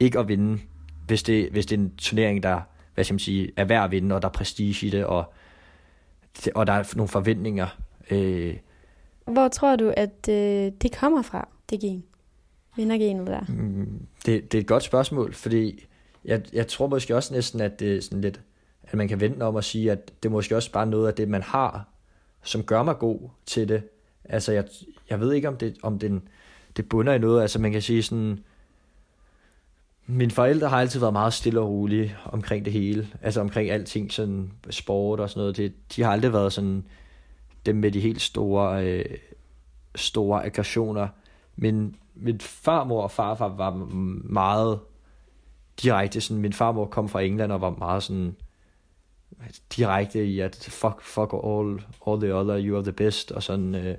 ikke 0.00 0.18
at 0.18 0.28
vinde, 0.28 0.60
hvis 1.06 1.22
det, 1.22 1.50
hvis 1.50 1.66
det 1.66 1.78
er 1.78 1.82
en 1.82 1.96
turnering, 1.96 2.42
der 2.42 2.60
hvad 2.94 3.04
skal 3.04 3.14
man 3.14 3.18
sige, 3.18 3.50
er 3.56 3.64
værd 3.64 3.84
at 3.84 3.90
vinde, 3.90 4.14
og 4.14 4.22
der 4.22 4.28
er 4.28 4.32
prestige 4.32 4.86
i 4.86 4.90
det, 4.90 5.04
og, 5.04 5.32
og 6.54 6.66
der 6.66 6.72
er 6.72 6.92
nogle 6.96 7.08
forventninger. 7.08 7.66
Øh, 8.10 8.56
Hvor 9.24 9.48
tror 9.48 9.76
du, 9.76 9.92
at 9.96 10.28
øh, 10.28 10.72
det 10.82 10.96
kommer 10.96 11.22
fra, 11.22 11.48
det 11.70 11.80
gen? 11.80 12.04
Vindergenet 12.76 13.26
der? 13.26 13.40
Mm, 13.48 14.06
det, 14.26 14.52
det 14.52 14.58
er 14.58 14.62
et 14.62 14.66
godt 14.68 14.82
spørgsmål, 14.82 15.34
fordi 15.34 15.86
jeg, 16.24 16.42
jeg 16.52 16.66
tror 16.66 16.86
måske 16.86 17.16
også 17.16 17.34
næsten, 17.34 17.60
at 17.60 17.80
det 17.80 17.96
er 17.96 18.00
sådan 18.00 18.20
lidt, 18.20 18.40
at 18.82 18.94
man 18.94 19.08
kan 19.08 19.20
vente 19.20 19.42
om 19.42 19.56
at 19.56 19.64
sige, 19.64 19.92
at 19.92 20.12
det 20.22 20.28
er 20.28 20.32
måske 20.32 20.56
også 20.56 20.72
bare 20.72 20.86
noget 20.86 21.08
af 21.08 21.14
det, 21.14 21.28
man 21.28 21.42
har, 21.42 21.88
som 22.42 22.62
gør 22.62 22.82
mig 22.82 22.98
god 22.98 23.20
til 23.46 23.68
det. 23.68 23.82
Altså, 24.24 24.52
jeg, 24.52 24.64
jeg 25.10 25.20
ved 25.20 25.32
ikke, 25.32 25.48
om 25.48 25.56
det, 25.56 25.76
om 25.82 25.98
den, 25.98 26.22
det 26.76 26.88
bunder 26.88 27.12
i 27.12 27.18
noget. 27.18 27.42
Altså, 27.42 27.58
man 27.60 27.72
kan 27.72 27.82
sige 27.82 28.02
sådan, 28.02 28.38
mine 30.10 30.30
forældre 30.30 30.68
har 30.68 30.80
altid 30.80 31.00
været 31.00 31.12
meget 31.12 31.32
stille 31.32 31.60
og 31.60 31.68
rolige 31.68 32.16
omkring 32.24 32.64
det 32.64 32.72
hele. 32.72 33.08
Altså 33.22 33.40
omkring 33.40 33.70
alting, 33.70 34.12
sådan 34.12 34.52
sport 34.70 35.20
og 35.20 35.30
sådan 35.30 35.40
noget. 35.40 35.56
Det, 35.56 35.72
de 35.96 36.02
har 36.02 36.12
aldrig 36.12 36.32
været 36.32 36.52
sådan 36.52 36.84
dem 37.66 37.76
med 37.76 37.92
de 37.92 38.00
helt 38.00 38.20
store, 38.20 38.84
øh, 38.84 39.04
store 39.94 40.44
aggressioner. 40.44 41.08
Men 41.56 41.96
min 42.14 42.40
farmor 42.40 43.02
og 43.02 43.10
farfar 43.10 43.48
var 43.48 43.70
meget 44.24 44.80
direkte. 45.82 46.20
Sådan, 46.20 46.42
min 46.42 46.52
farmor 46.52 46.86
kom 46.86 47.08
fra 47.08 47.20
England 47.20 47.52
og 47.52 47.60
var 47.60 47.70
meget 47.78 48.02
sådan 48.02 48.36
direkte 49.76 50.26
i, 50.26 50.40
at 50.40 50.68
fuck, 50.70 51.02
fuck 51.02 51.32
all, 51.44 51.84
all 52.06 52.20
the 52.20 52.34
other, 52.34 52.66
you 52.66 52.76
are 52.76 52.82
the 52.82 52.92
best, 52.92 53.32
og 53.32 53.42
sådan. 53.42 53.74
Øh, 53.74 53.96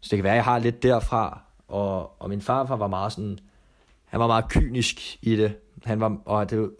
så 0.00 0.08
det 0.10 0.16
kan 0.16 0.24
være, 0.24 0.32
at 0.32 0.36
jeg 0.36 0.44
har 0.44 0.58
lidt 0.58 0.82
derfra, 0.82 1.40
og, 1.68 2.22
og 2.22 2.28
min 2.28 2.40
farfar 2.40 2.76
var 2.76 2.88
meget 2.88 3.12
sådan, 3.12 3.38
han 4.08 4.20
var 4.20 4.26
meget 4.26 4.48
kynisk 4.48 5.18
i 5.22 5.36
det, 5.36 5.56
han 5.84 6.00
var, 6.00 6.18
og 6.24 6.50
det, 6.50 6.70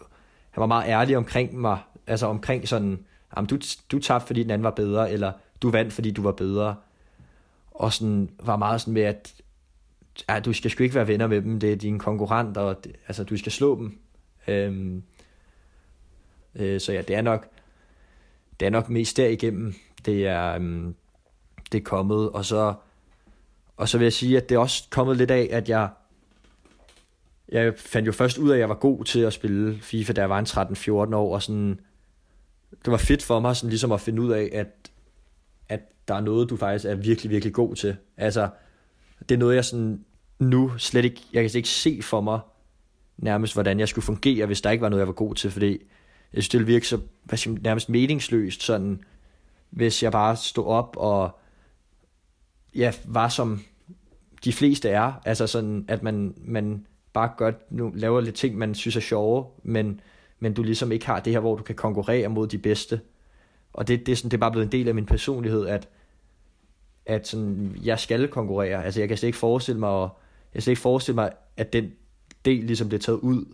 han 0.51 0.61
var 0.61 0.67
meget 0.67 0.88
ærlig 0.88 1.17
omkring 1.17 1.61
mig, 1.61 1.79
altså 2.07 2.27
omkring 2.27 2.69
sådan, 2.69 3.05
jamen, 3.37 3.49
du, 3.49 3.59
du 3.93 3.99
tabte, 3.99 4.27
fordi 4.27 4.43
den 4.43 4.51
anden 4.51 4.64
var 4.64 4.71
bedre, 4.71 5.12
eller 5.12 5.33
du 5.62 5.71
vandt, 5.71 5.93
fordi 5.93 6.11
du 6.11 6.23
var 6.23 6.33
bedre, 6.33 6.77
og 7.71 7.93
sådan 7.93 8.31
var 8.43 8.57
meget 8.57 8.81
sådan 8.81 8.95
med, 8.95 9.03
at 9.03 9.35
ja, 10.29 10.41
du 10.41 10.53
skal 10.53 10.71
sgu 10.71 10.83
ikke 10.83 10.95
være 10.95 11.09
venner 11.09 11.27
med 11.27 11.43
dem, 11.43 11.61
det 11.61 11.73
er 11.73 11.77
dine 11.77 11.99
konkurrenter, 11.99 12.61
og 12.61 12.85
det, 12.85 12.93
altså 13.09 13.25
du 13.25 13.37
skal 13.37 13.53
slå 13.53 13.77
dem. 13.79 13.99
Øhm, 14.49 15.03
øh, 16.55 16.81
så 16.81 16.93
ja, 16.93 17.03
det 17.03 17.17
er 17.17 17.23
nok, 17.23 17.49
det 18.61 18.67
er 18.67 18.71
nok 18.71 18.88
mest 18.88 19.17
derigennem, 19.17 19.75
det 20.05 20.27
er, 20.27 20.55
øhm, 20.55 20.95
det 21.73 21.79
er 21.79 21.85
kommet, 21.85 22.31
og 22.31 22.45
så, 22.45 22.75
og 23.77 23.88
så 23.88 23.99
vil 23.99 24.05
jeg 24.05 24.12
sige, 24.12 24.37
at 24.37 24.49
det 24.49 24.55
er 24.55 24.59
også 24.59 24.85
kommet 24.91 25.17
lidt 25.17 25.31
af, 25.31 25.49
at 25.53 25.69
jeg, 25.69 25.88
jeg 27.53 27.75
fandt 27.77 28.07
jo 28.07 28.13
først 28.13 28.39
ud 28.39 28.51
af, 28.51 28.55
at 28.55 28.61
jeg 28.61 28.69
var 28.69 28.75
god 28.75 29.05
til 29.05 29.21
at 29.21 29.33
spille 29.33 29.79
FIFA, 29.83 30.13
da 30.13 30.21
jeg 30.21 30.31
var 30.31 30.39
en 30.39 30.47
13-14 31.11 31.15
år, 31.15 31.35
og 31.35 31.43
sådan, 31.43 31.81
det 32.85 32.91
var 32.91 32.97
fedt 32.97 33.23
for 33.23 33.41
mig 33.41 33.57
sådan 33.57 33.71
ligesom 33.71 33.93
at 33.93 34.01
finde 34.01 34.23
ud 34.23 34.31
af, 34.31 34.51
at, 34.53 34.91
at 35.69 35.81
der 36.09 36.15
er 36.15 36.21
noget, 36.21 36.51
du 36.51 36.57
faktisk 36.57 36.85
er 36.85 36.95
virkelig, 36.95 37.31
virkelig 37.31 37.55
god 37.55 37.75
til. 37.75 37.97
Altså, 38.17 38.49
det 39.29 39.35
er 39.35 39.39
noget, 39.39 39.57
jeg 39.57 39.65
sådan 39.65 40.05
nu 40.39 40.73
slet 40.79 41.05
ikke, 41.05 41.21
jeg 41.33 41.43
kan 41.43 41.51
slet 41.51 41.59
ikke 41.59 41.69
se 41.69 42.01
for 42.03 42.21
mig, 42.21 42.41
nærmest 43.17 43.55
hvordan 43.55 43.81
jeg 43.81 43.89
skulle 43.89 44.05
fungere, 44.05 44.47
hvis 44.47 44.61
der 44.61 44.71
ikke 44.71 44.83
var 44.83 44.89
noget, 44.89 45.01
jeg 45.01 45.09
var 45.09 45.13
god 45.13 45.35
til, 45.35 45.51
fordi 45.51 45.71
jeg 46.33 46.43
synes, 46.43 46.49
det 46.49 46.61
ville 46.61 46.73
virke 46.73 46.89
så 46.89 47.01
hvad 47.25 47.39
siger, 47.39 47.57
nærmest 47.61 47.89
meningsløst, 47.89 48.63
sådan, 48.63 49.01
hvis 49.71 50.03
jeg 50.03 50.13
bare 50.13 50.37
stod 50.37 50.67
op 50.67 50.97
og 50.97 51.39
ja, 52.75 52.93
var 53.05 53.29
som 53.29 53.61
de 54.45 54.53
fleste 54.53 54.89
er, 54.89 55.13
altså 55.25 55.47
sådan, 55.47 55.85
at 55.89 56.03
man, 56.03 56.35
man 56.37 56.87
bare 57.12 57.31
godt 57.37 57.73
nu 57.73 57.92
laver 57.94 58.21
lidt 58.21 58.35
ting, 58.35 58.59
man 58.59 58.75
synes 58.75 58.97
er 58.97 59.01
sjove, 59.01 59.47
men, 59.62 60.01
men 60.38 60.55
du 60.55 60.62
ligesom 60.62 60.92
ikke 60.92 61.07
har 61.07 61.21
det 61.21 61.33
her, 61.33 61.40
hvor 61.40 61.57
du 61.57 61.62
kan 61.62 61.75
konkurrere 61.75 62.29
mod 62.29 62.47
de 62.47 62.59
bedste. 62.59 63.01
Og 63.73 63.88
det, 63.88 64.07
det, 64.07 64.12
er, 64.12 64.16
sådan, 64.16 64.31
det 64.31 64.37
er 64.37 64.40
bare 64.40 64.51
blevet 64.51 64.66
en 64.66 64.73
del 64.73 64.88
af 64.88 64.94
min 64.94 65.07
personlighed, 65.07 65.66
at, 65.66 65.88
at 67.07 67.29
sådan, 67.29 67.77
jeg 67.85 67.99
skal 67.99 68.29
konkurrere. 68.29 68.85
Altså 68.85 69.01
jeg 69.01 69.09
kan 69.09 69.18
slet 69.18 69.27
ikke 69.27 69.38
forestille 69.38 69.81
mig, 69.81 69.90
at, 69.90 70.01
jeg 70.03 70.53
kan 70.53 70.62
slet 70.62 70.73
ikke 70.73 70.83
forestille 70.83 71.14
mig, 71.14 71.31
at 71.57 71.73
den 71.73 71.92
del 72.44 72.64
ligesom 72.64 72.88
bliver 72.88 73.01
taget 73.01 73.18
ud 73.18 73.44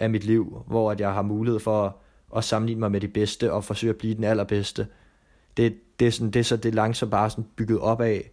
af 0.00 0.10
mit 0.10 0.24
liv, 0.24 0.62
hvor 0.66 0.90
at 0.90 1.00
jeg 1.00 1.12
har 1.12 1.22
mulighed 1.22 1.60
for 1.60 1.84
at, 1.84 1.92
at 2.36 2.44
sammenligne 2.44 2.80
mig 2.80 2.90
med 2.90 3.00
de 3.00 3.08
bedste 3.08 3.52
og 3.52 3.64
forsøge 3.64 3.90
at 3.90 3.96
blive 3.96 4.14
den 4.14 4.24
allerbedste. 4.24 4.86
Det, 5.56 5.76
det, 6.00 6.06
er, 6.06 6.10
sådan, 6.10 6.30
det 6.30 6.40
er 6.40 6.44
så 6.44 6.56
det 6.56 6.68
er 6.68 6.72
langsomt 6.72 7.10
bare 7.10 7.30
sådan 7.30 7.44
bygget 7.56 7.78
op 7.78 8.00
af, 8.00 8.30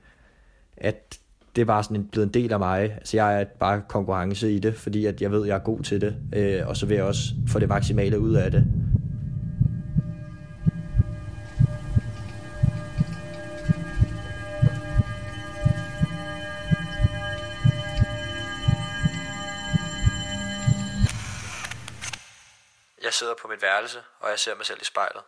at 0.78 1.20
det 1.56 1.62
er 1.62 1.66
bare 1.66 1.84
sådan 1.84 1.98
en, 1.98 2.08
blevet 2.08 2.28
en 2.28 2.34
del 2.34 2.54
af 2.54 2.60
mig. 2.60 2.82
Altså 2.94 3.18
jeg 3.18 3.42
er 3.42 3.46
bare 3.60 3.82
konkurrence 3.88 4.52
i 4.52 4.60
det, 4.60 4.76
fordi 4.76 5.06
at 5.06 5.22
jeg 5.22 5.32
ved, 5.32 5.42
at 5.42 5.48
jeg 5.48 5.56
er 5.56 5.60
god 5.60 5.80
til 5.80 6.02
det, 6.02 6.16
øh, 6.36 6.68
og 6.68 6.78
så 6.78 6.86
vil 6.86 6.96
jeg 6.96 7.06
også 7.06 7.24
få 7.48 7.60
det 7.60 7.70
maksimale 7.70 8.20
ud 8.20 8.34
af 8.34 8.52
det. 8.52 8.64
Jeg 23.04 23.14
sidder 23.14 23.34
på 23.42 23.48
mit 23.48 23.62
værelse, 23.62 23.98
og 24.20 24.30
jeg 24.30 24.40
ser 24.40 24.52
mig 24.58 24.66
selv 24.66 24.78
i 24.82 24.86
spejlet. 24.86 25.22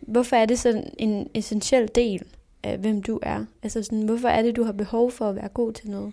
Hvorfor 0.00 0.36
er 0.36 0.46
det 0.46 0.58
sådan 0.58 0.94
en 0.98 1.30
essentiel 1.34 1.88
del 1.94 2.22
af, 2.62 2.78
hvem 2.78 3.02
du 3.02 3.18
er? 3.22 3.44
Altså 3.62 3.82
sådan, 3.82 4.02
hvorfor 4.02 4.28
er 4.28 4.42
det, 4.42 4.56
du 4.56 4.64
har 4.64 4.72
behov 4.72 5.10
for 5.10 5.28
at 5.28 5.36
være 5.36 5.48
god 5.48 5.72
til 5.72 5.90
noget? 5.90 6.12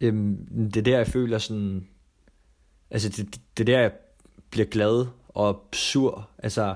Øhm, 0.00 0.46
det 0.46 0.76
er 0.76 0.82
der, 0.82 0.96
jeg 0.96 1.06
føler 1.06 1.38
sådan... 1.38 1.86
Altså, 2.90 3.08
det, 3.08 3.40
det 3.56 3.68
er 3.68 3.74
der, 3.74 3.80
jeg 3.80 3.92
bliver 4.50 4.66
glad 4.66 5.06
og 5.28 5.64
sur. 5.72 6.28
Altså, 6.38 6.74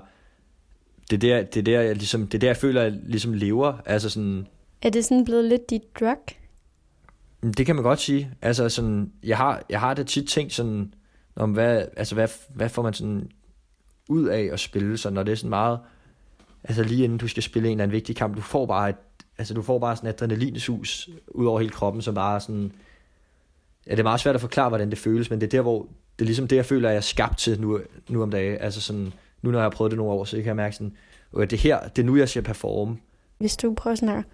det 1.10 1.16
er 1.16 1.20
der, 1.20 1.42
det 1.42 1.56
er 1.60 1.62
der, 1.62 1.80
jeg, 1.80 1.96
ligesom, 1.96 2.26
det 2.26 2.34
er 2.34 2.38
der, 2.38 2.48
jeg 2.48 2.56
føler, 2.56 2.82
jeg 2.82 2.92
ligesom 2.92 3.32
lever. 3.32 3.78
Altså 3.86 4.10
sådan... 4.10 4.46
Er 4.82 4.90
det 4.90 5.04
sådan 5.04 5.24
blevet 5.24 5.44
lidt 5.44 5.70
dit 5.70 6.00
drug? 6.00 6.26
Det 7.56 7.66
kan 7.66 7.74
man 7.74 7.84
godt 7.84 8.00
sige. 8.00 8.32
Altså 8.42 8.68
sådan, 8.68 9.12
jeg 9.22 9.36
har, 9.36 9.62
jeg 9.70 9.80
har 9.80 9.94
det 9.94 10.06
tit 10.06 10.28
tænkt 10.28 10.52
sådan, 10.52 10.94
om 11.36 11.52
hvad, 11.52 11.86
altså 11.96 12.14
hvad, 12.14 12.28
hvad 12.48 12.68
får 12.68 12.82
man 12.82 12.94
sådan 12.94 13.30
ud 14.08 14.24
af 14.24 14.48
at 14.52 14.60
spille, 14.60 14.98
så 14.98 15.10
når 15.10 15.22
det 15.22 15.32
er 15.32 15.36
sådan 15.36 15.50
meget, 15.50 15.78
altså 16.64 16.82
lige 16.82 17.04
inden 17.04 17.18
du 17.18 17.28
skal 17.28 17.42
spille 17.42 17.68
en 17.68 17.72
eller 17.72 17.82
anden 17.82 17.94
vigtig 17.94 18.16
kamp, 18.16 18.36
du 18.36 18.40
får 18.40 18.66
bare 18.66 18.90
et, 18.90 18.96
altså 19.38 19.54
du 19.54 19.62
får 19.62 19.78
bare 19.78 19.96
sådan 19.96 20.10
et 20.10 20.14
adrenalinsus 20.14 21.08
ud 21.28 21.46
over 21.46 21.60
hele 21.60 21.72
kroppen, 21.72 22.02
som 22.02 22.14
bare 22.14 22.40
sådan, 22.40 22.72
ja 23.86 23.90
det 23.90 23.98
er 23.98 24.02
meget 24.02 24.20
svært 24.20 24.34
at 24.34 24.40
forklare, 24.40 24.68
hvordan 24.68 24.90
det 24.90 24.98
føles, 24.98 25.30
men 25.30 25.40
det 25.40 25.46
er 25.46 25.50
der, 25.50 25.60
hvor, 25.60 25.86
det 26.18 26.24
er 26.24 26.26
ligesom 26.26 26.48
det, 26.48 26.56
jeg 26.56 26.66
føler, 26.66 26.88
at 26.88 26.92
jeg 26.92 26.96
er 26.96 27.02
skabt 27.02 27.38
til 27.38 27.60
nu, 27.60 27.80
nu 28.08 28.22
om 28.22 28.30
dagen, 28.30 28.58
altså 28.60 28.80
sådan, 28.80 29.12
nu 29.42 29.50
når 29.50 29.58
jeg 29.58 29.64
har 29.64 29.70
prøvet 29.70 29.90
det 29.90 29.96
nogle 29.96 30.12
år, 30.12 30.24
så 30.24 30.36
kan 30.36 30.46
jeg 30.46 30.56
mærke 30.56 30.76
sådan, 30.76 30.96
at 31.40 31.50
det 31.50 31.58
her, 31.58 31.88
det 31.88 32.02
er 32.02 32.06
nu, 32.06 32.16
jeg 32.16 32.28
skal 32.28 32.42
performe. 32.42 32.96
Hvis 33.38 33.56
du 33.56 33.74
prøver 33.74 33.94
sådan 33.94 34.16
at 34.16 34.24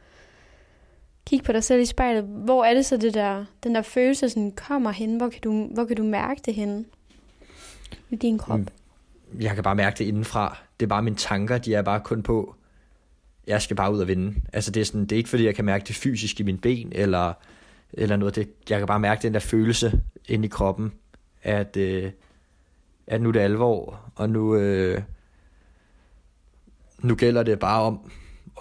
kigge 1.26 1.44
på 1.44 1.52
dig 1.52 1.64
selv 1.64 1.80
i 1.80 1.84
spejlet, 1.84 2.24
hvor 2.24 2.64
er 2.64 2.74
det 2.74 2.86
så 2.86 2.96
det 2.96 3.14
der, 3.14 3.44
den 3.64 3.74
der 3.74 3.82
følelse 3.82 4.28
sådan 4.28 4.52
kommer 4.52 4.90
hen? 4.90 5.16
Hvor 5.16 5.28
kan 5.28 5.40
du, 5.40 5.68
hvor 5.74 5.84
kan 5.84 5.96
du 5.96 6.04
mærke 6.04 6.40
det 6.46 6.54
hen 6.54 6.86
i 8.10 8.16
din 8.16 8.38
krop? 8.38 8.58
Mm 8.58 8.66
jeg 9.40 9.54
kan 9.54 9.64
bare 9.64 9.74
mærke 9.74 9.98
det 9.98 10.04
indenfra. 10.04 10.56
Det 10.80 10.86
er 10.86 10.88
bare 10.88 11.02
mine 11.02 11.16
tanker, 11.16 11.58
de 11.58 11.74
er 11.74 11.82
bare 11.82 12.00
kun 12.00 12.22
på, 12.22 12.54
jeg 13.46 13.62
skal 13.62 13.76
bare 13.76 13.92
ud 13.92 14.00
og 14.00 14.08
vinde. 14.08 14.34
Altså 14.52 14.70
det 14.70 14.80
er, 14.80 14.84
sådan, 14.84 15.00
det 15.00 15.12
er 15.12 15.16
ikke 15.16 15.30
fordi, 15.30 15.44
jeg 15.44 15.54
kan 15.54 15.64
mærke 15.64 15.84
det 15.84 15.96
fysisk 15.96 16.40
i 16.40 16.42
mine 16.42 16.58
ben, 16.58 16.92
eller, 16.92 17.32
eller 17.92 18.16
noget. 18.16 18.36
Det, 18.36 18.48
jeg 18.70 18.78
kan 18.78 18.86
bare 18.86 19.00
mærke 19.00 19.22
den 19.22 19.34
der 19.34 19.40
følelse 19.40 20.02
inde 20.28 20.44
i 20.44 20.48
kroppen, 20.48 20.92
at, 21.42 21.76
øh, 21.76 22.10
at 23.06 23.22
nu 23.22 23.28
er 23.28 23.32
det 23.32 23.40
alvor, 23.40 24.00
og 24.14 24.30
nu, 24.30 24.56
øh, 24.56 25.02
nu 27.02 27.14
gælder 27.14 27.42
det 27.42 27.58
bare 27.58 27.82
om 27.82 28.10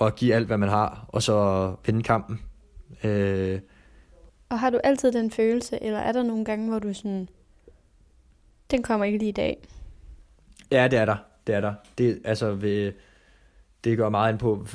at 0.01 0.15
give 0.15 0.35
alt, 0.35 0.47
hvad 0.47 0.57
man 0.57 0.69
har, 0.69 1.05
og 1.07 1.23
så 1.23 1.75
vinde 1.85 2.03
kampen. 2.03 2.41
Øh, 3.03 3.59
og 4.49 4.59
har 4.59 4.69
du 4.69 4.79
altid 4.83 5.11
den 5.11 5.31
følelse, 5.31 5.83
eller 5.83 5.99
er 5.99 6.11
der 6.11 6.23
nogle 6.23 6.45
gange, 6.45 6.69
hvor 6.69 6.79
du 6.79 6.93
sådan, 6.93 7.29
den 8.71 8.83
kommer 8.83 9.05
ikke 9.05 9.17
lige 9.17 9.29
i 9.29 9.31
dag? 9.31 9.67
Ja, 10.71 10.87
det 10.87 10.99
er 10.99 11.05
der. 11.05 11.17
Det 11.47 11.55
er 11.55 11.61
der. 11.61 11.73
Det, 11.97 12.21
altså, 12.23 12.51
ved, 12.51 12.93
det 13.83 13.97
gør 13.97 14.09
meget 14.09 14.31
ind 14.31 14.39
på, 14.39 14.67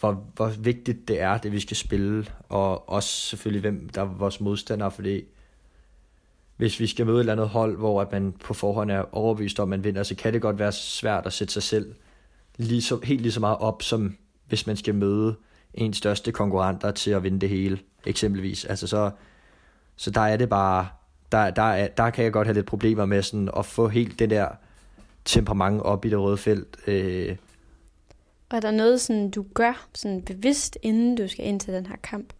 hvor, 0.00 0.24
hvor 0.34 0.48
vigtigt 0.48 1.08
det 1.08 1.20
er, 1.20 1.38
det 1.38 1.52
vi 1.52 1.60
skal 1.60 1.76
spille, 1.76 2.26
og 2.48 2.88
også 2.88 3.08
selvfølgelig, 3.08 3.60
hvem 3.60 3.88
der 3.88 4.00
er 4.00 4.04
vores 4.04 4.40
modstandere, 4.40 4.90
fordi 4.90 5.24
hvis 6.56 6.80
vi 6.80 6.86
skal 6.86 7.06
møde 7.06 7.16
et 7.16 7.20
eller 7.20 7.32
andet 7.32 7.48
hold, 7.48 7.76
hvor 7.76 8.00
at 8.00 8.12
man 8.12 8.32
på 8.32 8.54
forhånd 8.54 8.90
er 8.90 9.04
overbevist 9.14 9.60
om, 9.60 9.72
at 9.72 9.78
man 9.78 9.84
vinder, 9.84 10.02
så 10.02 10.14
kan 10.14 10.32
det 10.32 10.42
godt 10.42 10.58
være 10.58 10.72
svært 10.72 11.26
at 11.26 11.32
sætte 11.32 11.52
sig 11.52 11.62
selv 11.62 11.94
lige 12.56 12.82
så, 12.82 13.00
helt 13.02 13.20
lige 13.20 13.32
så 13.32 13.40
meget 13.40 13.58
op, 13.58 13.82
som 13.82 14.16
hvis 14.48 14.66
man 14.66 14.76
skal 14.76 14.94
møde 14.94 15.36
ens 15.74 15.96
største 15.96 16.32
konkurrenter 16.32 16.90
til 16.90 17.10
at 17.10 17.22
vinde 17.22 17.38
det 17.40 17.48
hele, 17.48 17.78
eksempelvis. 18.06 18.64
Altså 18.64 18.86
så, 18.86 19.10
så 19.96 20.10
der 20.10 20.20
er 20.20 20.36
det 20.36 20.48
bare, 20.48 20.88
der, 21.32 21.50
der, 21.50 21.86
der 21.86 22.10
kan 22.10 22.24
jeg 22.24 22.32
godt 22.32 22.46
have 22.46 22.54
lidt 22.54 22.66
problemer 22.66 23.06
med 23.06 23.22
sådan 23.22 23.50
at 23.56 23.66
få 23.66 23.88
helt 23.88 24.18
det 24.18 24.30
der 24.30 24.48
temperament 25.24 25.82
op 25.82 26.04
i 26.04 26.10
det 26.10 26.18
røde 26.18 26.36
felt. 26.36 26.76
Øh. 26.86 27.36
Og 28.50 28.56
er 28.56 28.60
der 28.60 28.70
noget, 28.70 29.00
sådan, 29.00 29.30
du 29.30 29.44
gør 29.54 29.88
sådan 29.94 30.22
bevidst, 30.22 30.78
inden 30.82 31.16
du 31.16 31.28
skal 31.28 31.46
ind 31.46 31.60
til 31.60 31.74
den 31.74 31.86
her 31.86 31.96
kamp? 32.02 32.32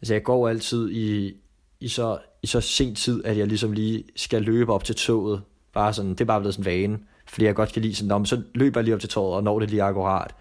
Altså 0.00 0.14
jeg 0.14 0.22
går 0.22 0.48
altid 0.48 0.90
i, 0.90 1.36
i, 1.80 1.88
så, 1.88 2.18
i 2.42 2.46
så 2.46 2.60
sent 2.60 2.98
tid, 2.98 3.24
at 3.24 3.38
jeg 3.38 3.46
ligesom 3.46 3.72
lige 3.72 4.04
skal 4.16 4.42
løbe 4.42 4.72
op 4.72 4.84
til 4.84 4.94
toget. 4.94 5.42
Bare 5.72 5.92
sådan, 5.92 6.10
det 6.10 6.20
er 6.20 6.24
bare 6.24 6.40
blevet 6.40 6.54
sådan 6.54 6.72
en 6.72 6.82
vane. 6.82 6.98
Fordi 7.26 7.46
jeg 7.46 7.54
godt 7.54 7.72
kan 7.72 7.82
lide 7.82 7.94
sådan, 7.94 8.26
så 8.26 8.42
løber 8.54 8.80
jeg 8.80 8.84
lige 8.84 8.94
op 8.94 9.00
til 9.00 9.08
toget 9.08 9.36
og 9.36 9.44
når 9.44 9.58
det 9.58 9.70
lige 9.70 9.82
akkurat. 9.82 10.34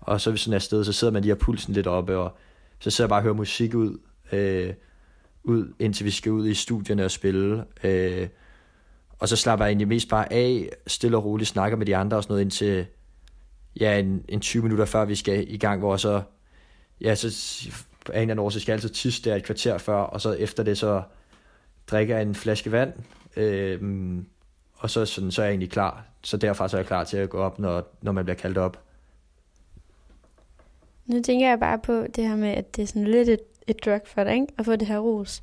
Og 0.00 0.20
så 0.20 0.30
er 0.30 0.32
vi 0.32 0.38
sådan 0.38 0.54
afsted, 0.54 0.84
så 0.84 0.92
sidder 0.92 1.12
man 1.12 1.22
lige 1.22 1.34
og 1.34 1.38
pulsen 1.38 1.74
lidt 1.74 1.86
oppe, 1.86 2.16
og 2.16 2.36
så 2.78 2.90
sidder 2.90 3.06
jeg 3.06 3.08
bare 3.08 3.18
og 3.18 3.22
hører 3.22 3.34
musik 3.34 3.74
ud, 3.74 3.98
øh, 4.32 4.74
ud 5.44 5.72
indtil 5.78 6.06
vi 6.06 6.10
skal 6.10 6.32
ud 6.32 6.48
i 6.48 6.54
studierne 6.54 7.04
og 7.04 7.10
spille. 7.10 7.64
Øh, 7.84 8.28
og 9.22 9.28
så 9.28 9.36
slapper 9.36 9.64
jeg 9.64 9.70
egentlig 9.70 9.88
mest 9.88 10.08
bare 10.08 10.32
af, 10.32 10.68
stille 10.86 11.16
og 11.16 11.24
roligt 11.24 11.48
snakker 11.48 11.78
med 11.78 11.86
de 11.86 11.96
andre 11.96 12.16
og 12.16 12.22
sådan 12.22 12.32
noget 12.32 12.42
indtil 12.42 12.86
ja, 13.80 13.98
en, 13.98 14.24
en 14.28 14.40
20 14.40 14.62
minutter 14.62 14.84
før 14.84 15.04
vi 15.04 15.14
skal 15.14 15.44
i 15.48 15.56
gang, 15.56 15.80
hvor 15.80 15.96
så, 15.96 16.22
ja, 17.00 17.14
så 17.14 17.28
af 18.08 18.16
en 18.16 18.20
eller 18.20 18.20
anden 18.20 18.38
år, 18.38 18.50
så 18.50 18.60
skal 18.60 18.72
jeg 18.72 18.76
altid 18.76 18.88
tisse 18.88 19.22
der 19.22 19.36
et 19.36 19.44
kvarter 19.44 19.78
før, 19.78 19.94
og 19.94 20.20
så 20.20 20.32
efter 20.32 20.62
det, 20.62 20.78
så 20.78 21.02
drikker 21.86 22.14
jeg 22.14 22.22
en 22.22 22.34
flaske 22.34 22.72
vand, 22.72 22.92
øhm, 23.36 24.26
og 24.74 24.90
så, 24.90 25.04
sådan, 25.04 25.30
så 25.30 25.42
er 25.42 25.46
jeg 25.46 25.52
egentlig 25.52 25.70
klar. 25.70 26.04
Så 26.22 26.36
derfra 26.36 26.68
så 26.68 26.76
er 26.76 26.80
jeg 26.80 26.86
klar 26.86 27.04
til 27.04 27.16
at 27.16 27.30
gå 27.30 27.38
op, 27.38 27.58
når, 27.58 27.96
når 28.02 28.12
man 28.12 28.24
bliver 28.24 28.36
kaldt 28.36 28.58
op. 28.58 28.82
Nu 31.06 31.22
tænker 31.22 31.48
jeg 31.48 31.60
bare 31.60 31.78
på 31.78 32.06
det 32.16 32.28
her 32.28 32.36
med, 32.36 32.48
at 32.48 32.76
det 32.76 32.82
er 32.82 32.86
sådan 32.86 33.04
lidt 33.04 33.28
et, 33.28 33.40
et 33.66 33.84
drug 33.84 34.00
for 34.06 34.24
dig, 34.24 34.34
ikke? 34.34 34.46
At 34.58 34.64
få 34.64 34.76
det 34.76 34.88
her 34.88 34.98
ros. 34.98 35.42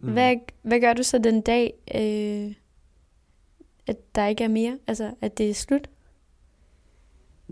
Mm. 0.00 0.12
Hvad, 0.12 0.36
hvad 0.62 0.80
gør 0.80 0.92
du 0.92 1.02
så 1.02 1.18
den 1.18 1.40
dag, 1.40 1.74
øh, 1.94 2.54
at 3.92 4.14
der 4.14 4.26
ikke 4.26 4.44
er 4.44 4.48
mere? 4.48 4.78
Altså, 4.86 5.10
at 5.20 5.38
det 5.38 5.50
er 5.50 5.54
slut? 5.54 5.88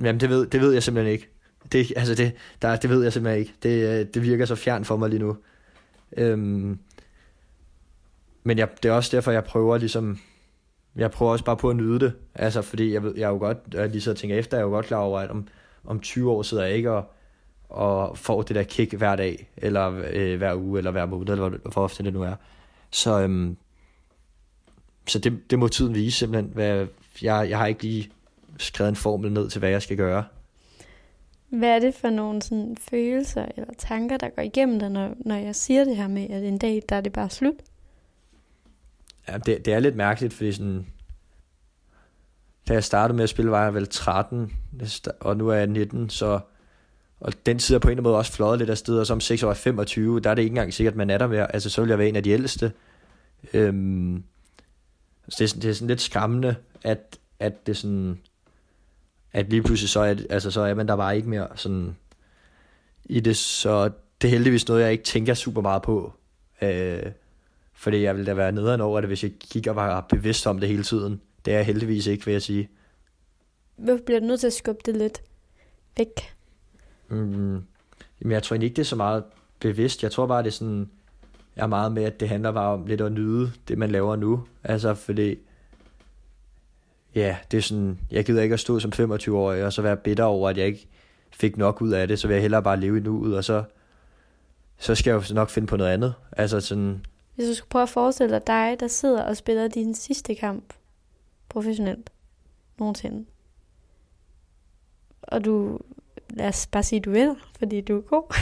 Jamen, 0.00 0.20
det 0.20 0.28
ved, 0.28 0.46
det 0.46 0.60
ved 0.60 0.72
jeg 0.72 0.82
simpelthen 0.82 1.12
ikke. 1.12 1.28
Det, 1.72 1.92
altså 1.96 2.14
det, 2.14 2.32
der, 2.62 2.76
det 2.76 2.90
ved 2.90 3.02
jeg 3.02 3.12
simpelthen 3.12 3.40
ikke. 3.40 3.54
Det, 3.62 4.00
øh, 4.00 4.06
det 4.14 4.22
virker 4.22 4.44
så 4.44 4.54
fjern 4.54 4.84
for 4.84 4.96
mig 4.96 5.08
lige 5.08 5.18
nu. 5.18 5.36
Øhm, 6.16 6.78
men 8.44 8.58
jeg, 8.58 8.68
det 8.82 8.88
er 8.88 8.92
også 8.92 9.16
derfor, 9.16 9.30
jeg 9.30 9.44
prøver 9.44 9.78
ligesom... 9.78 10.18
Jeg 10.96 11.10
prøver 11.10 11.32
også 11.32 11.44
bare 11.44 11.56
på 11.56 11.70
at 11.70 11.76
nyde 11.76 12.00
det. 12.00 12.12
Altså, 12.34 12.62
fordi 12.62 12.92
jeg, 12.92 13.02
ved, 13.02 13.14
jeg 13.16 13.24
er 13.24 13.28
jo 13.28 13.38
godt, 13.38 13.58
jeg 13.72 13.88
lige 13.88 14.00
så 14.00 14.14
tænker 14.14 14.36
efter, 14.36 14.56
jeg 14.56 14.62
er 14.62 14.66
jo 14.66 14.72
godt 14.72 14.86
klar 14.86 14.98
over, 14.98 15.20
at 15.20 15.30
om, 15.30 15.48
om 15.84 16.00
20 16.00 16.30
år 16.30 16.42
sidder 16.42 16.64
jeg 16.64 16.76
ikke 16.76 16.90
og, 16.90 17.12
og 17.68 18.18
får 18.18 18.42
det 18.42 18.56
der 18.56 18.62
kick 18.62 18.92
hver 18.92 19.16
dag, 19.16 19.50
eller 19.56 20.02
øh, 20.12 20.38
hver 20.38 20.54
uge, 20.54 20.78
eller 20.78 20.90
hver 20.90 21.06
måned, 21.06 21.28
eller 21.28 21.48
hvor 21.48 21.82
ofte 21.82 22.04
det 22.04 22.12
nu 22.12 22.22
er. 22.22 22.34
Så, 22.90 23.20
øhm, 23.20 23.56
så 25.10 25.18
det, 25.18 25.50
det 25.50 25.58
må 25.58 25.68
tiden 25.68 25.94
vise 25.94 26.18
simpelthen. 26.18 26.52
Hvad, 26.54 26.86
jeg, 27.22 27.46
jeg 27.50 27.58
har 27.58 27.66
ikke 27.66 27.82
lige 27.82 28.10
skrevet 28.58 28.88
en 28.88 28.96
formel 28.96 29.32
ned 29.32 29.50
til, 29.50 29.58
hvad 29.58 29.70
jeg 29.70 29.82
skal 29.82 29.96
gøre. 29.96 30.24
Hvad 31.48 31.68
er 31.68 31.78
det 31.78 31.94
for 31.94 32.10
nogle 32.10 32.42
sådan, 32.42 32.76
følelser 32.90 33.46
eller 33.56 33.74
tanker, 33.78 34.16
der 34.16 34.28
går 34.28 34.42
igennem 34.42 34.78
dig, 34.78 34.90
når, 34.90 35.14
når 35.20 35.34
jeg 35.34 35.56
siger 35.56 35.84
det 35.84 35.96
her 35.96 36.08
med, 36.08 36.30
at 36.30 36.44
en 36.44 36.58
dag, 36.58 36.82
der 36.88 36.96
er 36.96 37.00
det 37.00 37.12
bare 37.12 37.30
slut? 37.30 37.54
Ja, 39.28 39.38
det, 39.38 39.64
det 39.64 39.72
er 39.72 39.78
lidt 39.78 39.96
mærkeligt, 39.96 40.34
fordi 40.34 40.52
sådan, 40.52 40.86
da 42.68 42.72
jeg 42.72 42.84
startede 42.84 43.16
med 43.16 43.22
at 43.22 43.28
spille, 43.28 43.50
var 43.50 43.64
jeg 43.64 43.74
vel 43.74 43.88
13, 43.88 44.52
og 45.20 45.36
nu 45.36 45.48
er 45.48 45.54
jeg 45.54 45.66
19, 45.66 46.10
så 46.10 46.40
og 47.20 47.32
den 47.46 47.58
tid 47.58 47.74
er 47.74 47.78
på 47.78 47.88
en 47.88 47.90
eller 47.90 48.00
anden 48.00 48.10
måde 48.10 48.16
også 48.16 48.32
fløjet 48.32 48.58
lidt 48.58 48.70
af 48.70 48.78
sted, 48.78 48.98
og 48.98 49.06
som 49.06 49.20
6 49.20 49.42
år 49.42 49.54
25, 49.54 50.20
der 50.20 50.30
er 50.30 50.34
det 50.34 50.42
ikke 50.42 50.52
engang 50.52 50.74
sikkert, 50.74 50.92
at 50.92 50.98
man 50.98 51.10
er 51.10 51.18
der 51.18 51.26
mere. 51.26 51.52
Altså, 51.54 51.70
så 51.70 51.80
vil 51.80 51.88
jeg 51.88 51.98
være 51.98 52.08
en 52.08 52.16
af 52.16 52.22
de 52.22 52.30
ældste. 52.30 52.72
Øhm, 53.52 54.24
så 55.30 55.44
det, 55.44 55.52
er, 55.52 55.60
det 55.60 55.70
er 55.70 55.74
sådan 55.74 55.88
lidt 55.88 56.00
skræmmende, 56.00 56.56
at, 56.82 57.18
at 57.38 57.66
det 57.66 57.76
sådan, 57.76 58.20
at 59.32 59.50
lige 59.50 59.62
pludselig 59.62 59.88
så 59.88 60.00
er, 60.00 60.14
altså, 60.30 60.50
så 60.50 60.60
er 60.60 60.74
man 60.74 60.88
der 60.88 60.96
bare 60.96 61.16
ikke 61.16 61.28
mere 61.28 61.48
sådan 61.54 61.96
i 63.04 63.20
det, 63.20 63.36
så 63.36 63.90
det 64.22 64.28
er 64.28 64.32
heldigvis 64.32 64.68
noget, 64.68 64.82
jeg 64.82 64.92
ikke 64.92 65.04
tænker 65.04 65.34
super 65.34 65.62
meget 65.62 65.82
på. 65.82 66.12
Øh, 66.62 67.02
fordi 67.72 68.02
jeg 68.02 68.16
ville 68.16 68.26
da 68.26 68.34
være 68.34 68.52
nederen 68.52 68.80
over 68.80 69.00
det, 69.00 69.08
hvis 69.08 69.22
jeg 69.22 69.32
kigger 69.50 69.70
og 69.70 69.76
var 69.76 70.00
bevidst 70.00 70.46
om 70.46 70.60
det 70.60 70.68
hele 70.68 70.82
tiden. 70.82 71.20
Det 71.44 71.52
er 71.52 71.56
jeg 71.56 71.66
heldigvis 71.66 72.06
ikke, 72.06 72.24
vil 72.24 72.32
jeg 72.32 72.42
sige. 72.42 72.68
Hvorfor 73.76 74.02
bliver 74.04 74.20
du 74.20 74.26
nødt 74.26 74.40
til 74.40 74.46
at 74.46 74.52
skubbe 74.52 74.80
det 74.86 74.96
lidt 74.96 75.22
væk? 75.96 76.34
Mm, 77.08 77.62
jamen, 78.20 78.32
jeg 78.32 78.42
tror 78.42 78.54
egentlig 78.54 78.66
ikke, 78.66 78.76
det 78.76 78.82
er 78.82 78.86
så 78.86 78.96
meget 78.96 79.24
bevidst. 79.60 80.02
Jeg 80.02 80.12
tror 80.12 80.26
bare, 80.26 80.42
det 80.42 80.48
er 80.48 80.52
sådan, 80.52 80.90
jeg 81.56 81.62
er 81.62 81.66
meget 81.66 81.92
med, 81.92 82.04
at 82.04 82.20
det 82.20 82.28
handler 82.28 82.52
bare 82.52 82.72
om 82.72 82.86
lidt 82.86 83.00
at 83.00 83.12
nyde 83.12 83.52
det, 83.68 83.78
man 83.78 83.90
laver 83.90 84.16
nu. 84.16 84.44
Altså, 84.64 84.94
fordi, 84.94 85.38
ja, 87.14 87.36
det 87.50 87.58
er 87.58 87.62
sådan, 87.62 87.98
jeg 88.10 88.24
gider 88.24 88.42
ikke 88.42 88.52
at 88.52 88.60
stå 88.60 88.80
som 88.80 88.92
25-årig 88.94 89.64
og 89.64 89.72
så 89.72 89.82
være 89.82 89.96
bitter 89.96 90.24
over, 90.24 90.50
at 90.50 90.56
jeg 90.56 90.66
ikke 90.66 90.88
fik 91.30 91.56
nok 91.56 91.82
ud 91.82 91.90
af 91.90 92.08
det, 92.08 92.18
så 92.18 92.26
vil 92.28 92.34
jeg 92.34 92.42
hellere 92.42 92.62
bare 92.62 92.80
leve 92.80 92.98
i 92.98 93.00
nuet, 93.00 93.36
og 93.36 93.44
så, 93.44 93.64
så 94.78 94.94
skal 94.94 95.10
jeg 95.10 95.30
jo 95.30 95.34
nok 95.34 95.50
finde 95.50 95.68
på 95.68 95.76
noget 95.76 95.90
andet. 95.90 96.14
Altså 96.32 96.60
sådan, 96.60 97.06
Hvis 97.34 97.48
du 97.48 97.54
skulle 97.54 97.68
prøve 97.68 97.82
at 97.82 97.88
forestille 97.88 98.34
dig 98.34 98.46
dig, 98.46 98.76
der 98.80 98.88
sidder 98.88 99.22
og 99.22 99.36
spiller 99.36 99.68
din 99.68 99.94
sidste 99.94 100.34
kamp 100.34 100.64
professionelt 101.48 102.10
nogensinde. 102.78 103.26
Og 105.22 105.44
du, 105.44 105.78
lad 106.30 106.48
os 106.48 106.66
bare 106.66 106.82
sige, 106.82 107.00
du 107.00 107.10
vinder, 107.10 107.34
fordi 107.58 107.80
du 107.80 107.96
er 107.96 108.00
god. 108.00 108.34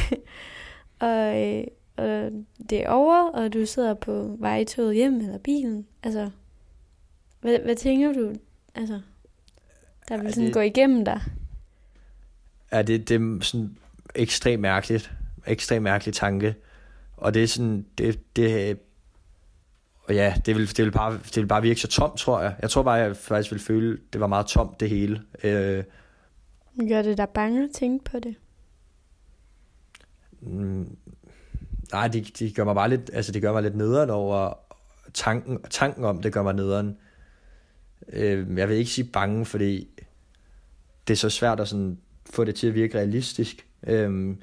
og, 1.09 1.47
øh, 1.47 1.65
og 1.99 2.31
det 2.71 2.85
er 2.85 2.89
over, 2.91 3.31
og 3.31 3.53
du 3.53 3.67
sidder 3.67 3.95
på 3.95 4.37
vejtoget 4.39 4.95
hjem 4.95 5.21
eller 5.21 5.39
bilen. 5.39 5.87
Altså, 6.03 6.31
hvad, 7.41 7.59
hvad 7.59 7.77
tænker 7.77 8.13
du, 8.13 8.35
altså, 8.75 9.01
der 10.09 10.17
vil 10.17 10.25
Ja, 10.25 10.31
sådan 10.31 10.45
det- 10.45 10.55
gå 10.55 10.61
igennem 10.61 11.05
dig? 11.05 11.21
Ja, 12.73 12.83
det, 12.83 13.09
det 13.09 13.15
er 13.21 13.39
sådan 13.45 13.77
ekstremt 14.15 14.61
mærkeligt. 14.63 15.13
Ekstremt 15.47 15.83
mærkelig 15.83 16.15
tanke. 16.15 16.55
Og 17.17 17.35
det 17.35 17.43
er 17.43 17.47
sådan, 17.47 17.87
det, 17.99 18.37
det, 18.37 18.79
og 20.03 20.15
ja, 20.15 20.35
det 20.47 20.57
vil, 20.57 20.77
det, 20.77 20.85
vil 20.85 20.91
bare, 20.93 21.13
det 21.13 21.37
vil 21.37 21.47
bare 21.47 21.63
virke 21.63 21.81
så 21.81 21.89
tomt, 21.89 22.19
tror 22.19 22.41
jeg. 22.41 22.55
Jeg 22.63 22.71
tror 22.71 22.83
bare, 22.83 22.95
jeg 22.95 23.17
faktisk 23.17 23.53
vil 23.53 23.61
føle, 23.61 23.99
det 24.13 24.21
var 24.21 24.27
meget 24.27 24.47
tomt, 24.47 24.81
det 24.81 24.91
hele. 24.91 25.23
Øh, 25.45 25.85
Gør 26.89 27.03
det 27.03 27.19
dig 27.19 27.29
bange 27.29 27.65
at 27.65 27.71
tænke 27.71 28.05
på 28.05 28.19
det? 28.19 28.35
mm, 30.41 30.97
nej, 31.93 32.09
det, 32.09 32.39
det 32.39 32.55
gør 32.55 32.65
mig 32.65 32.75
bare 32.75 32.89
lidt, 32.89 33.11
altså 33.13 33.33
det 33.33 33.43
gør 33.43 33.53
mig 33.53 33.63
lidt 33.63 33.77
nederen 33.77 34.11
over 34.11 34.55
tanken, 35.15 35.63
tanken 35.71 36.05
om, 36.05 36.23
det 36.23 36.33
gør 36.33 36.43
mig 36.43 36.55
nederen. 36.55 36.97
Øh, 38.13 38.59
jeg 38.59 38.69
vil 38.69 38.77
ikke 38.77 38.91
sige 38.91 39.11
bange, 39.13 39.45
fordi 39.45 39.89
det 41.09 41.15
er 41.15 41.19
så 41.19 41.31
svært 41.31 41.61
at 41.61 41.69
sådan 41.69 41.99
få 42.31 42.45
det 42.45 42.55
til 42.55 42.67
at 42.67 42.75
virke 42.75 42.99
realistisk. 42.99 43.67
Øh, 43.87 44.37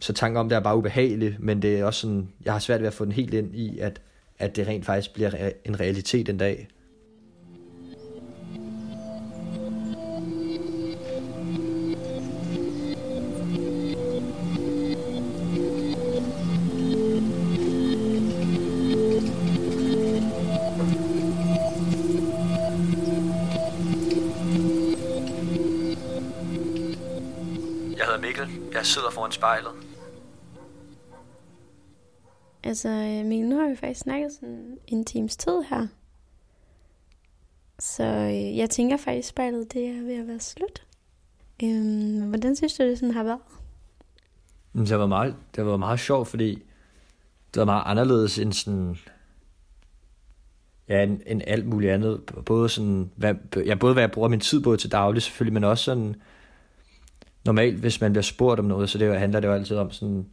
så 0.00 0.12
tanken 0.12 0.36
om 0.36 0.48
det 0.48 0.56
er 0.56 0.60
bare 0.60 0.76
ubehagelig, 0.76 1.36
men 1.38 1.62
det 1.62 1.78
er 1.78 1.84
også 1.84 2.00
sådan, 2.00 2.28
jeg 2.44 2.52
har 2.52 2.60
svært 2.60 2.80
ved 2.80 2.86
at 2.86 2.94
få 2.94 3.04
den 3.04 3.12
helt 3.12 3.34
ind 3.34 3.54
i, 3.54 3.78
at, 3.78 4.00
at 4.38 4.56
det 4.56 4.66
rent 4.66 4.86
faktisk 4.86 5.14
bliver 5.14 5.50
en 5.64 5.80
realitet 5.80 6.28
en 6.28 6.38
dag. 6.38 6.68
Jeg 28.80 28.86
sidder 28.86 29.10
foran 29.10 29.32
spejlet. 29.32 29.72
Altså, 32.62 32.88
øh, 32.88 33.26
Mikkel, 33.26 33.48
nu 33.48 33.58
har 33.58 33.68
vi 33.68 33.76
faktisk 33.76 34.00
snakket 34.00 34.32
sådan 34.32 34.78
en 34.86 35.04
times 35.04 35.36
tid 35.36 35.62
her. 35.70 35.86
Så 37.78 38.04
øh, 38.04 38.56
jeg 38.56 38.70
tænker 38.70 38.96
faktisk, 38.96 39.28
spejlet 39.28 39.72
det 39.72 39.86
er 39.86 40.02
ved 40.02 40.14
at 40.14 40.28
være 40.28 40.40
slut. 40.40 40.86
Øhm, 41.62 42.28
hvordan 42.28 42.56
synes 42.56 42.74
du, 42.74 42.82
det 42.82 42.98
sådan 42.98 43.14
har 43.14 43.24
været? 43.24 43.40
Men 44.72 44.86
det 44.86 44.98
var 44.98 45.06
meget, 45.06 45.36
det 45.56 45.66
var 45.66 45.76
meget 45.76 46.00
sjovt, 46.00 46.28
fordi 46.28 46.54
det 47.54 47.60
var 47.60 47.64
meget 47.64 47.82
anderledes 47.86 48.38
end 48.38 48.52
sådan, 48.52 48.96
ja, 50.88 51.02
end, 51.02 51.20
end 51.26 51.42
alt 51.46 51.66
muligt 51.66 51.92
andet. 51.92 52.20
Både 52.46 52.68
sådan, 52.68 53.10
hvad, 53.16 53.34
ja, 53.66 53.74
både 53.74 53.92
hvad 53.92 54.02
jeg 54.02 54.10
bruger 54.10 54.28
min 54.28 54.40
tid 54.40 54.62
på 54.62 54.76
til 54.76 54.92
daglig 54.92 55.22
selvfølgelig, 55.22 55.54
men 55.54 55.64
også 55.64 55.84
sådan, 55.84 56.16
normalt 57.44 57.78
hvis 57.78 58.00
man 58.00 58.12
bliver 58.12 58.22
spurgt 58.22 58.60
om 58.60 58.66
noget, 58.66 58.90
så 58.90 58.98
det 58.98 59.18
handler 59.18 59.40
det 59.40 59.48
jo 59.48 59.52
altid 59.52 59.76
om 59.76 59.90
sådan, 59.90 60.26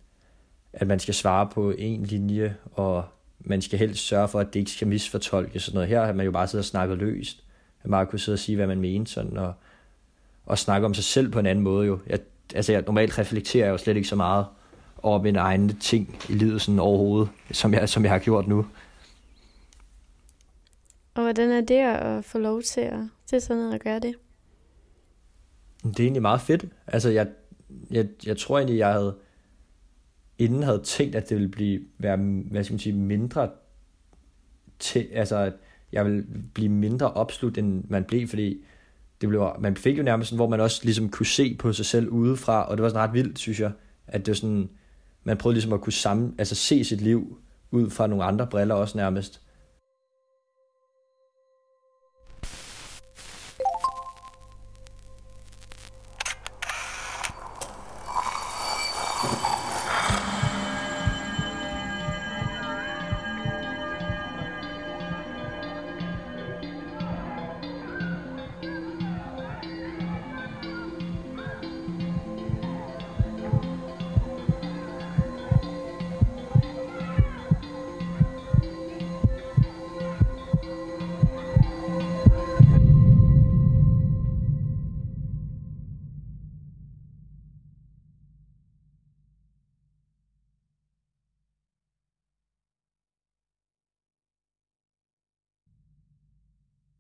at 0.74 0.88
man 0.88 1.00
skal 1.00 1.14
svare 1.14 1.50
på 1.54 1.72
en 1.72 2.04
linje, 2.04 2.56
og 2.74 3.06
man 3.40 3.62
skal 3.62 3.80
helst 3.80 4.08
sørge 4.08 4.28
for, 4.28 4.40
at 4.40 4.54
det 4.54 4.60
ikke 4.60 4.72
skal 4.72 4.88
misfortolkes 4.88 5.64
sådan 5.64 5.76
noget. 5.76 5.90
Her 5.90 6.06
har 6.06 6.14
man 6.14 6.26
jo 6.26 6.32
bare 6.32 6.48
siddet 6.48 6.62
og 6.62 6.66
snakket 6.66 6.98
løst. 6.98 7.44
Man 7.84 7.92
bare 7.92 8.06
kunne 8.06 8.20
sidde 8.20 8.36
og 8.36 8.40
sige, 8.40 8.56
hvad 8.56 8.68
man 8.68 8.82
mente, 8.82 9.12
sådan, 9.12 9.38
og, 9.38 9.54
og 10.46 10.58
snakke 10.58 10.86
om 10.86 10.94
sig 10.94 11.04
selv 11.04 11.32
på 11.32 11.40
en 11.40 11.46
anden 11.46 11.64
måde 11.64 11.88
jo. 11.88 12.00
Jeg, 12.08 12.20
altså 12.56 12.72
jeg, 12.72 12.82
normalt 12.82 13.20
reflekterer 13.20 13.66
jeg 13.66 13.72
jo 13.72 13.78
slet 13.78 13.96
ikke 13.96 14.08
så 14.08 14.16
meget 14.16 14.46
over 15.04 15.22
mine 15.22 15.40
egne 15.40 15.74
ting 15.74 16.20
i 16.30 16.34
livet 16.34 16.62
sådan 16.62 16.80
overhovedet, 16.80 17.30
som 17.52 17.74
jeg, 17.74 17.90
som 17.90 18.04
jeg 18.04 18.12
har 18.12 18.20
gjort 18.20 18.48
nu. 18.48 18.66
Og 21.16 21.24
hvordan 21.24 21.52
er 21.52 21.62
det 21.62 21.76
at 21.80 22.26
få 22.26 22.38
lov 22.38 22.62
til 22.62 22.82
at 22.82 23.00
til 23.26 23.42
sådan 23.42 23.58
noget 23.58 23.74
at 23.74 23.84
gøre 23.84 24.00
det? 24.00 24.16
Det 25.90 26.00
er 26.00 26.04
egentlig 26.04 26.22
meget 26.22 26.42
fedt. 26.42 26.66
Altså, 26.88 27.10
jeg, 27.10 27.28
jeg, 27.92 28.08
jeg 28.26 28.38
tror 28.38 28.58
egentlig, 28.58 28.78
jeg 28.78 28.94
havde 28.94 29.16
inden 30.38 30.64
havde 30.64 30.82
tænkt, 30.84 31.16
at 31.16 31.30
det 31.30 31.38
ville 31.38 31.50
blive, 31.50 31.82
være, 31.98 32.18
hvad 32.52 32.64
skal 32.64 32.74
man 32.74 32.80
sige, 32.80 32.94
mindre 32.94 33.50
til, 34.80 35.08
altså, 35.14 35.38
at 35.38 35.54
jeg 35.92 36.06
ville 36.06 36.26
blive 36.54 36.70
mindre 36.70 37.12
opslut, 37.12 37.58
end 37.58 37.84
man 37.88 38.04
blev, 38.04 38.28
fordi 38.28 38.64
det 39.22 39.30
blev, 39.30 39.52
man 39.60 39.78
fik 39.78 39.98
jo 39.98 40.04
nærmest 40.04 40.30
sådan, 40.30 40.38
hvor 40.38 40.50
man 40.50 40.62
også 40.62 40.82
ligesom 40.84 41.10
kunne 41.10 41.26
se 41.26 41.56
på 41.60 41.74
sig 41.74 41.86
selv 41.86 42.10
udefra, 42.10 42.70
og 42.70 42.78
det 42.78 42.84
var 42.84 42.90
sådan 42.90 43.02
ret 43.02 43.14
vildt, 43.14 43.40
synes 43.40 43.60
jeg, 43.60 43.72
at 44.08 44.26
det 44.26 44.28
var 44.28 44.36
sådan, 44.36 44.70
man 45.24 45.38
prøvede 45.38 45.56
ligesom 45.56 45.74
at 45.74 45.82
kunne 45.82 45.94
samme, 45.94 46.34
altså 46.38 46.56
se 46.56 46.84
sit 46.84 47.02
liv 47.02 47.42
ud 47.72 47.90
fra 47.90 48.08
nogle 48.08 48.24
andre 48.24 48.48
briller 48.48 48.76
også 48.76 48.98
nærmest. 48.98 49.42